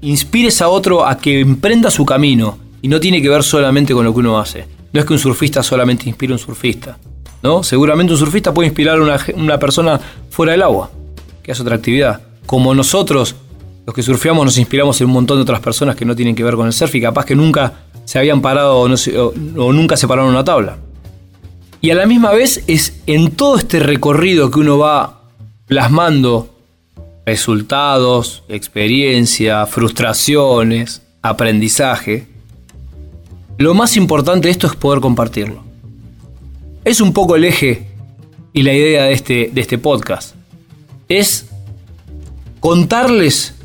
inspires 0.00 0.60
a 0.60 0.68
otro 0.68 1.06
a 1.06 1.18
que 1.18 1.40
emprenda 1.40 1.90
su 1.90 2.04
camino, 2.04 2.58
y 2.86 2.88
no 2.88 3.00
tiene 3.00 3.20
que 3.20 3.28
ver 3.28 3.42
solamente 3.42 3.92
con 3.94 4.04
lo 4.04 4.12
que 4.12 4.20
uno 4.20 4.38
hace. 4.38 4.64
No 4.92 5.00
es 5.00 5.06
que 5.06 5.12
un 5.12 5.18
surfista 5.18 5.60
solamente 5.62 6.08
inspire 6.08 6.32
a 6.32 6.36
un 6.36 6.38
surfista. 6.38 6.96
¿No? 7.46 7.62
Seguramente 7.62 8.12
un 8.12 8.18
surfista 8.18 8.52
puede 8.52 8.66
inspirar 8.66 8.98
a 8.98 9.18
una, 9.36 9.58
persona 9.58 10.00
fuera 10.30 10.50
del 10.52 10.62
agua, 10.62 10.90
que 11.44 11.52
hace 11.52 11.62
otra 11.62 11.76
actividad. 11.76 12.20
Como 12.44 12.74
nosotros, 12.74 13.36
los 13.86 13.94
que 13.94 14.02
surfeamos, 14.02 14.44
nos 14.44 14.58
inspiramos 14.58 15.00
en 15.00 15.06
un 15.06 15.12
montón 15.12 15.38
de 15.38 15.42
otras 15.42 15.60
personas 15.60 15.94
que 15.94 16.04
no 16.04 16.16
tienen 16.16 16.34
que 16.34 16.42
ver 16.42 16.56
con 16.56 16.66
el 16.66 16.72
surf 16.72 16.92
y 16.96 17.00
capaz 17.00 17.24
que 17.24 17.36
nunca 17.36 17.72
se 18.04 18.18
habían 18.18 18.40
parado 18.40 18.80
o, 18.80 19.72
nunca 19.72 19.96
se 19.96 20.08
pararon 20.08 20.30
una 20.30 20.42
tabla. 20.42 20.78
Y 21.80 21.90
a 21.90 21.94
la 21.94 22.06
misma 22.06 22.32
vez 22.32 22.64
es 22.66 23.00
en 23.06 23.30
todo 23.30 23.58
este 23.58 23.78
recorrido 23.78 24.50
que 24.50 24.58
uno 24.58 24.78
va 24.78 25.20
plasmando 25.66 26.52
resultados, 27.24 28.42
experiencia, 28.48 29.66
frustraciones, 29.66 31.02
aprendizaje. 31.22 32.26
Lo 33.56 33.72
más 33.74 33.96
importante 33.96 34.48
de 34.48 34.52
esto 34.52 34.66
es 34.66 34.74
poder 34.74 35.00
compartirlo. 35.00 35.65
Es 36.86 37.00
un 37.00 37.12
poco 37.12 37.34
el 37.34 37.42
eje 37.42 37.88
y 38.52 38.62
la 38.62 38.72
idea 38.72 39.06
de 39.06 39.12
este, 39.12 39.50
de 39.52 39.60
este 39.60 39.76
podcast. 39.76 40.36
Es 41.08 41.48
contarles 42.60 43.56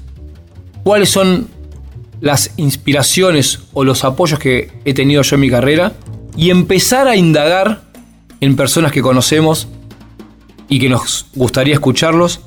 cuáles 0.84 1.10
son 1.10 1.48
las 2.20 2.50
inspiraciones 2.58 3.60
o 3.74 3.84
los 3.84 4.04
apoyos 4.06 4.40
que 4.40 4.72
he 4.86 4.96
tenido 4.96 5.22
yo 5.22 5.36
en 5.36 5.40
mi 5.40 5.52
carrera 5.52 5.94
y 6.36 6.50
empezar 6.50 7.08
a 7.08 7.16
indagar 7.16 7.84
en 8.40 8.56
personas 8.56 8.92
que 8.92 9.04
conocemos 9.04 9.68
y 10.68 10.80
que 10.80 10.90
nos 10.90 11.28
gustaría 11.36 11.76
escucharlos, 11.76 12.42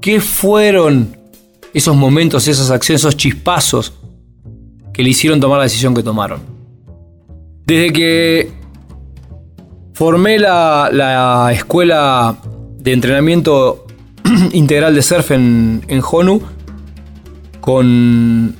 qué 0.00 0.20
fueron 0.20 1.16
esos 1.74 1.96
momentos, 1.96 2.46
esas 2.46 2.70
acciones, 2.70 3.00
esos 3.00 3.16
chispazos 3.16 3.92
que 4.94 5.02
le 5.02 5.10
hicieron 5.10 5.40
tomar 5.40 5.58
la 5.58 5.64
decisión 5.64 5.96
que 5.96 6.04
tomaron. 6.04 6.42
Desde 7.66 7.92
que 7.92 8.61
Formé 10.02 10.36
la, 10.36 11.50
escuela 11.52 12.36
de 12.76 12.92
entrenamiento 12.92 13.86
integral 14.52 14.96
de 14.96 15.00
surf 15.00 15.30
en, 15.30 15.84
en 15.86 16.02
Honu 16.02 16.42
con, 17.60 18.56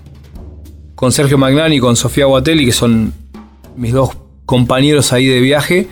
con 0.94 1.11
Sergio 1.11 1.38
Magnani 1.38 1.74
y 1.74 1.81
con 1.81 1.96
Sofía 1.96 2.26
Guatelli, 2.26 2.64
que 2.64 2.70
son 2.70 3.12
mis 3.74 3.92
dos 3.92 4.11
compañeros 4.46 5.12
ahí 5.12 5.26
de 5.26 5.40
viaje. 5.40 5.88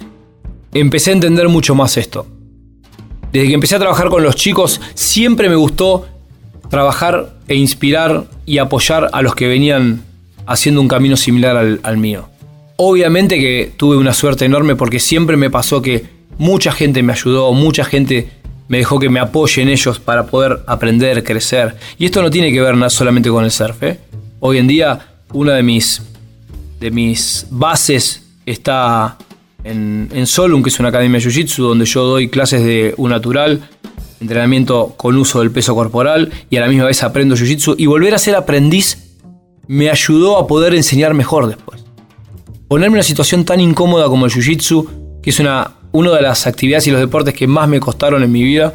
Empecé 0.72 1.10
a 1.10 1.14
entender 1.14 1.48
mucho 1.48 1.74
más 1.74 1.96
esto. 1.96 2.28
Desde 3.32 3.48
que 3.48 3.54
empecé 3.54 3.74
a 3.74 3.80
trabajar 3.80 4.08
con 4.08 4.22
los 4.22 4.36
chicos, 4.36 4.80
siempre 4.94 5.48
me 5.48 5.56
gustó 5.56 6.06
trabajar 6.68 7.40
e 7.48 7.56
inspirar 7.56 8.26
y 8.46 8.58
apoyar 8.58 9.10
a 9.12 9.20
los 9.20 9.34
que 9.34 9.48
venían 9.48 10.04
haciendo 10.46 10.80
un 10.80 10.86
camino 10.86 11.16
similar 11.16 11.80
al 11.82 11.96
mío. 11.96 12.29
Obviamente 12.82 13.38
que 13.38 13.74
tuve 13.76 13.98
una 13.98 14.14
suerte 14.14 14.46
enorme 14.46 14.74
porque 14.74 15.00
siempre 15.00 15.36
me 15.36 15.50
pasó 15.50 15.82
que 15.82 16.02
mucha 16.38 16.72
gente 16.72 17.02
me 17.02 17.12
ayudó, 17.12 17.52
mucha 17.52 17.84
gente 17.84 18.30
me 18.68 18.78
dejó 18.78 18.98
que 18.98 19.10
me 19.10 19.20
apoye 19.20 19.60
en 19.60 19.68
ellos 19.68 20.00
para 20.00 20.24
poder 20.24 20.60
aprender, 20.66 21.22
crecer. 21.22 21.76
Y 21.98 22.06
esto 22.06 22.22
no 22.22 22.30
tiene 22.30 22.50
que 22.50 22.58
ver 22.62 22.90
solamente 22.90 23.28
con 23.28 23.44
el 23.44 23.50
surf. 23.50 23.82
¿eh? 23.82 24.00
Hoy 24.38 24.56
en 24.56 24.66
día 24.66 24.98
una 25.34 25.56
de 25.56 25.62
mis, 25.62 26.00
de 26.80 26.90
mis 26.90 27.46
bases 27.50 28.22
está 28.46 29.18
en, 29.62 30.08
en 30.14 30.26
Solum, 30.26 30.62
que 30.62 30.70
es 30.70 30.80
una 30.80 30.88
academia 30.88 31.20
de 31.20 31.26
Jiu-Jitsu, 31.26 31.58
donde 31.58 31.84
yo 31.84 32.04
doy 32.04 32.30
clases 32.30 32.64
de 32.64 32.94
un 32.96 33.10
natural, 33.10 33.60
entrenamiento 34.22 34.94
con 34.96 35.18
uso 35.18 35.40
del 35.40 35.50
peso 35.50 35.74
corporal 35.74 36.32
y 36.48 36.56
a 36.56 36.60
la 36.62 36.68
misma 36.68 36.86
vez 36.86 37.02
aprendo 37.02 37.36
Jiu-Jitsu. 37.36 37.74
Y 37.76 37.84
volver 37.84 38.14
a 38.14 38.18
ser 38.18 38.36
aprendiz 38.36 39.10
me 39.66 39.90
ayudó 39.90 40.38
a 40.38 40.46
poder 40.46 40.74
enseñar 40.74 41.12
mejor 41.12 41.46
después 41.46 41.79
ponerme 42.70 42.94
en 42.94 42.98
una 42.98 43.02
situación 43.02 43.44
tan 43.44 43.58
incómoda 43.60 44.06
como 44.06 44.26
el 44.26 44.30
jiu-jitsu, 44.30 45.20
que 45.20 45.30
es 45.30 45.40
una, 45.40 45.74
de 45.92 46.22
las 46.22 46.46
actividades 46.46 46.86
y 46.86 46.92
los 46.92 47.00
deportes 47.00 47.34
que 47.34 47.48
más 47.48 47.68
me 47.68 47.80
costaron 47.80 48.22
en 48.22 48.30
mi 48.30 48.44
vida, 48.44 48.72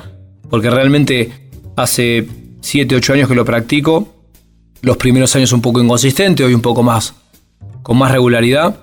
porque 0.49 0.69
realmente 0.69 1.31
hace 1.77 2.27
7, 2.59 2.93
8 2.93 3.13
años 3.13 3.29
que 3.29 3.35
lo 3.35 3.45
practico, 3.45 4.09
los 4.81 4.97
primeros 4.97 5.33
años 5.37 5.53
un 5.53 5.61
poco 5.61 5.81
inconsistente, 5.81 6.43
hoy 6.43 6.53
un 6.53 6.59
poco 6.61 6.83
más, 6.83 7.15
con 7.83 7.97
más 7.97 8.11
regularidad, 8.11 8.81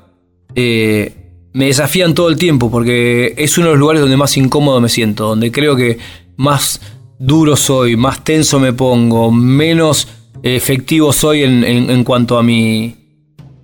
eh, 0.55 1.13
me 1.53 1.67
desafían 1.67 2.15
todo 2.15 2.31
el 2.31 2.37
tiempo, 2.37 2.71
porque 2.71 3.35
es 3.37 3.59
uno 3.59 3.67
de 3.67 3.73
los 3.75 3.81
lugares 3.81 4.01
donde 4.01 4.17
más 4.17 4.35
incómodo 4.39 4.81
me 4.81 4.89
siento, 4.89 5.27
donde 5.29 5.53
creo 5.53 5.77
que 5.77 5.99
más 6.37 6.81
duro 7.19 7.55
soy, 7.57 7.99
más 7.99 8.25
tenso 8.25 8.59
me 8.59 8.73
pongo, 8.73 9.31
menos 9.31 10.09
efectivo 10.43 11.13
soy 11.13 11.43
en 11.43 12.03
cuanto 12.03 12.39
a 12.39 12.43
mi, 12.43 13.02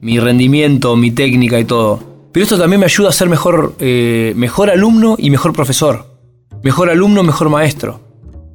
mi 0.00 0.18
rendimiento, 0.18 0.96
mi 0.96 1.10
técnica 1.10 1.58
y 1.58 1.64
todo. 1.64 2.00
Pero 2.32 2.44
esto 2.44 2.58
también 2.58 2.80
me 2.80 2.86
ayuda 2.86 3.08
a 3.08 3.12
ser 3.12 3.28
mejor, 3.28 3.74
eh, 3.78 4.32
mejor 4.36 4.70
alumno 4.70 5.16
y 5.18 5.30
mejor 5.30 5.52
profesor. 5.52 6.06
Mejor 6.62 6.90
alumno, 6.90 7.22
mejor 7.22 7.48
maestro. 7.48 8.00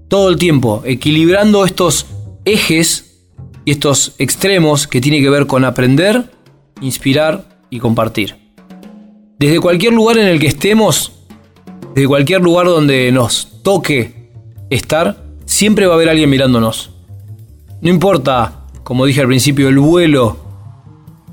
Todo 0.07 0.29
el 0.29 0.37
tiempo, 0.37 0.81
equilibrando 0.85 1.65
estos 1.65 2.05
ejes 2.45 3.25
y 3.65 3.71
estos 3.71 4.13
extremos 4.19 4.87
que 4.87 5.01
tiene 5.01 5.21
que 5.21 5.29
ver 5.29 5.47
con 5.47 5.65
aprender, 5.65 6.31
inspirar 6.81 7.45
y 7.69 7.79
compartir. 7.79 8.35
Desde 9.39 9.59
cualquier 9.59 9.93
lugar 9.93 10.17
en 10.17 10.27
el 10.27 10.39
que 10.39 10.47
estemos, 10.47 11.11
desde 11.95 12.07
cualquier 12.07 12.41
lugar 12.41 12.67
donde 12.67 13.11
nos 13.11 13.61
toque 13.63 14.31
estar, 14.69 15.23
siempre 15.45 15.87
va 15.87 15.93
a 15.93 15.95
haber 15.95 16.09
alguien 16.09 16.29
mirándonos. 16.29 16.91
No 17.81 17.89
importa, 17.89 18.67
como 18.83 19.05
dije 19.05 19.21
al 19.21 19.27
principio, 19.27 19.69
el 19.69 19.79
vuelo 19.79 20.37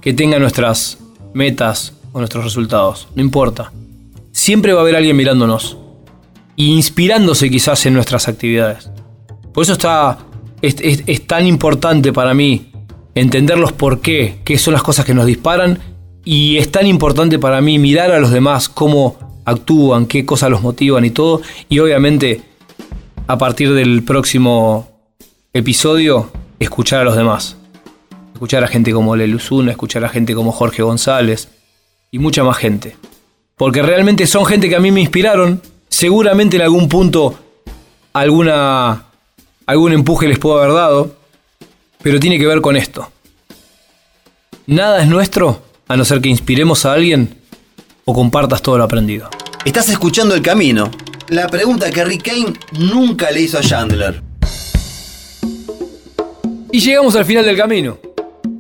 que 0.01 0.13
tenga 0.15 0.39
nuestras 0.39 0.99
metas 1.35 1.95
o 2.13 2.19
nuestros 2.19 2.45
resultados. 2.45 3.09
No 3.15 3.23
importa. 3.23 3.73
Siempre 4.33 4.73
va 4.73 4.81
a 4.81 4.83
haber 4.83 4.97
alguien 4.97 5.17
mirándonos. 5.17 5.77
E 6.57 6.65
inspirándose 6.65 7.51
quizás 7.51 7.87
en 7.87 7.95
nuestras 7.95 8.29
actividades. 8.29 8.91
Por 9.53 9.63
eso 9.63 9.73
está, 9.73 10.19
es, 10.63 10.77
es 10.81 11.27
tan 11.27 11.47
importante 11.47 12.13
para 12.13 12.35
mí 12.35 12.71
entender 13.15 13.59
los 13.59 13.73
por 13.73 14.01
qué, 14.01 14.41
qué 14.45 14.59
son 14.59 14.75
las 14.75 14.83
cosas 14.83 15.05
que 15.05 15.15
nos 15.15 15.27
disparan. 15.27 15.79
Y 16.25 16.59
es 16.59 16.71
tan 16.71 16.87
importante 16.87 17.39
para 17.39 17.61
mí 17.61 17.79
mirar 17.79 18.13
a 18.13 18.21
los 18.21 18.31
demás, 18.31 18.69
cómo 18.69 19.41
actúan, 19.45 20.07
qué 20.07 20.27
cosas 20.27 20.51
los 20.51 20.63
motivan 20.63 21.05
y 21.05 21.11
todo. 21.11 21.41
Y 21.69 21.79
obviamente, 21.79 22.43
a 23.27 23.39
partir 23.39 23.73
del 23.73 24.03
próximo 24.03 24.89
episodio, 25.53 26.31
escuchar 26.59 27.01
a 27.01 27.05
los 27.05 27.17
demás 27.17 27.57
escuchar 28.41 28.65
a 28.65 28.69
gente 28.69 28.91
como 28.91 29.15
Leluzuna, 29.17 29.73
escuchar 29.73 30.03
a 30.03 30.09
gente 30.09 30.35
como 30.35 30.51
Jorge 30.51 30.83
González 30.83 31.49
y 32.11 32.19
mucha 32.19 32.43
más 32.43 32.57
gente. 32.57 32.97
Porque 33.55 33.83
realmente 33.83 34.27
son 34.27 34.47
gente 34.47 34.71
que 34.71 34.77
a 34.77 34.81
mí 34.81 34.91
me 34.91 35.03
inspiraron. 35.03 35.61
Seguramente 35.91 36.57
en 36.57 36.63
algún 36.63 36.89
punto 36.89 37.39
alguna, 38.15 39.05
algún 39.67 39.93
empuje 39.93 40.27
les 40.27 40.39
puedo 40.39 40.59
haber 40.59 40.73
dado. 40.73 41.17
Pero 42.03 42.19
tiene 42.19 42.39
que 42.39 42.47
ver 42.47 42.63
con 42.63 42.79
esto. 42.79 43.13
Nada 44.67 45.03
es 45.03 45.09
nuestro 45.09 45.61
a 45.87 45.99
no 45.99 46.07
ser 46.07 46.23
que 46.23 46.31
inspiremos 46.31 46.87
a 46.87 46.95
alguien 46.95 47.43
o 48.07 48.15
compartas 48.15 48.63
todo 48.63 48.79
lo 48.79 48.85
aprendido. 48.85 49.29
Estás 49.67 49.91
escuchando 49.91 50.35
El 50.35 50.41
Camino. 50.41 50.91
La 51.29 51.47
pregunta 51.47 51.91
que 51.91 52.03
Rick 52.07 52.23
Kane 52.23 52.55
nunca 52.73 53.31
le 53.33 53.43
hizo 53.43 53.59
a 53.59 53.61
Chandler. 53.61 54.23
Y 56.73 56.81
llegamos 56.81 57.15
al 57.17 57.27
final 57.27 57.45
del 57.45 57.59
camino 57.59 57.99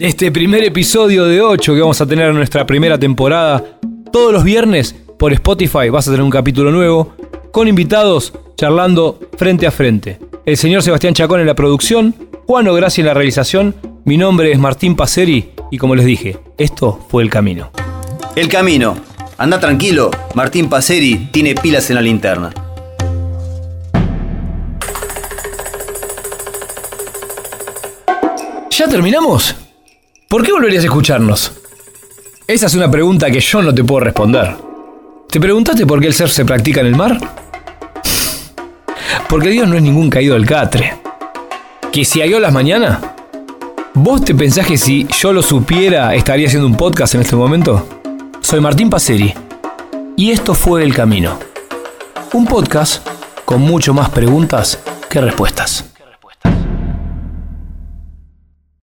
este 0.00 0.32
primer 0.32 0.64
episodio 0.64 1.26
de 1.26 1.42
8 1.42 1.74
que 1.74 1.80
vamos 1.80 2.00
a 2.00 2.06
tener 2.06 2.30
en 2.30 2.34
nuestra 2.34 2.64
primera 2.64 2.98
temporada. 2.98 3.62
Todos 4.10 4.32
los 4.32 4.42
viernes 4.42 4.96
por 5.18 5.30
Spotify 5.34 5.90
vas 5.90 6.08
a 6.08 6.10
tener 6.10 6.24
un 6.24 6.30
capítulo 6.30 6.70
nuevo 6.70 7.14
con 7.52 7.68
invitados 7.68 8.32
charlando 8.56 9.20
frente 9.36 9.66
a 9.66 9.70
frente. 9.70 10.18
El 10.46 10.56
señor 10.56 10.82
Sebastián 10.82 11.12
Chacón 11.12 11.40
en 11.40 11.46
la 11.46 11.54
producción, 11.54 12.14
Juan 12.46 12.64
Gracia 12.74 13.02
en 13.02 13.08
la 13.08 13.14
realización. 13.14 13.74
Mi 14.06 14.16
nombre 14.16 14.50
es 14.50 14.58
Martín 14.58 14.96
Paceri 14.96 15.50
y 15.70 15.76
como 15.76 15.94
les 15.94 16.06
dije, 16.06 16.38
esto 16.56 16.98
fue 17.10 17.22
El 17.22 17.28
Camino. 17.28 17.70
El 18.36 18.48
Camino. 18.48 18.96
Anda 19.36 19.60
tranquilo, 19.60 20.10
Martín 20.34 20.70
Paceri 20.70 21.28
tiene 21.30 21.54
pilas 21.54 21.90
en 21.90 21.96
la 21.96 22.02
linterna. 22.02 22.54
¿Ya 28.70 28.88
terminamos? 28.88 29.54
¿Por 30.30 30.44
qué 30.44 30.52
volverías 30.52 30.84
a 30.84 30.86
escucharnos? 30.86 31.50
Esa 32.46 32.66
es 32.66 32.74
una 32.76 32.88
pregunta 32.88 33.32
que 33.32 33.40
yo 33.40 33.62
no 33.62 33.74
te 33.74 33.82
puedo 33.82 33.98
responder. 33.98 34.54
¿Te 35.28 35.40
preguntaste 35.40 35.84
por 35.86 36.00
qué 36.00 36.06
el 36.06 36.14
ser 36.14 36.28
se 36.30 36.44
practica 36.44 36.82
en 36.82 36.86
el 36.86 36.94
mar? 36.94 37.18
Porque 39.28 39.48
Dios 39.48 39.66
no 39.66 39.74
es 39.74 39.82
ningún 39.82 40.08
caído 40.08 40.34
del 40.34 40.46
catre. 40.46 41.00
¿Que 41.90 42.04
si 42.04 42.22
hay 42.22 42.32
olas 42.32 42.52
mañana? 42.52 43.00
¿Vos 43.92 44.24
te 44.24 44.36
pensás 44.36 44.68
que 44.68 44.78
si 44.78 45.04
yo 45.20 45.32
lo 45.32 45.42
supiera 45.42 46.14
estaría 46.14 46.46
haciendo 46.46 46.68
un 46.68 46.76
podcast 46.76 47.16
en 47.16 47.22
este 47.22 47.34
momento? 47.34 47.84
Soy 48.40 48.60
Martín 48.60 48.88
Paceri 48.88 49.34
y 50.16 50.30
esto 50.30 50.54
fue 50.54 50.84
El 50.84 50.94
Camino. 50.94 51.40
Un 52.34 52.46
podcast 52.46 53.04
con 53.44 53.62
mucho 53.62 53.92
más 53.94 54.10
preguntas 54.10 54.78
que 55.08 55.20
respuestas. 55.20 55.89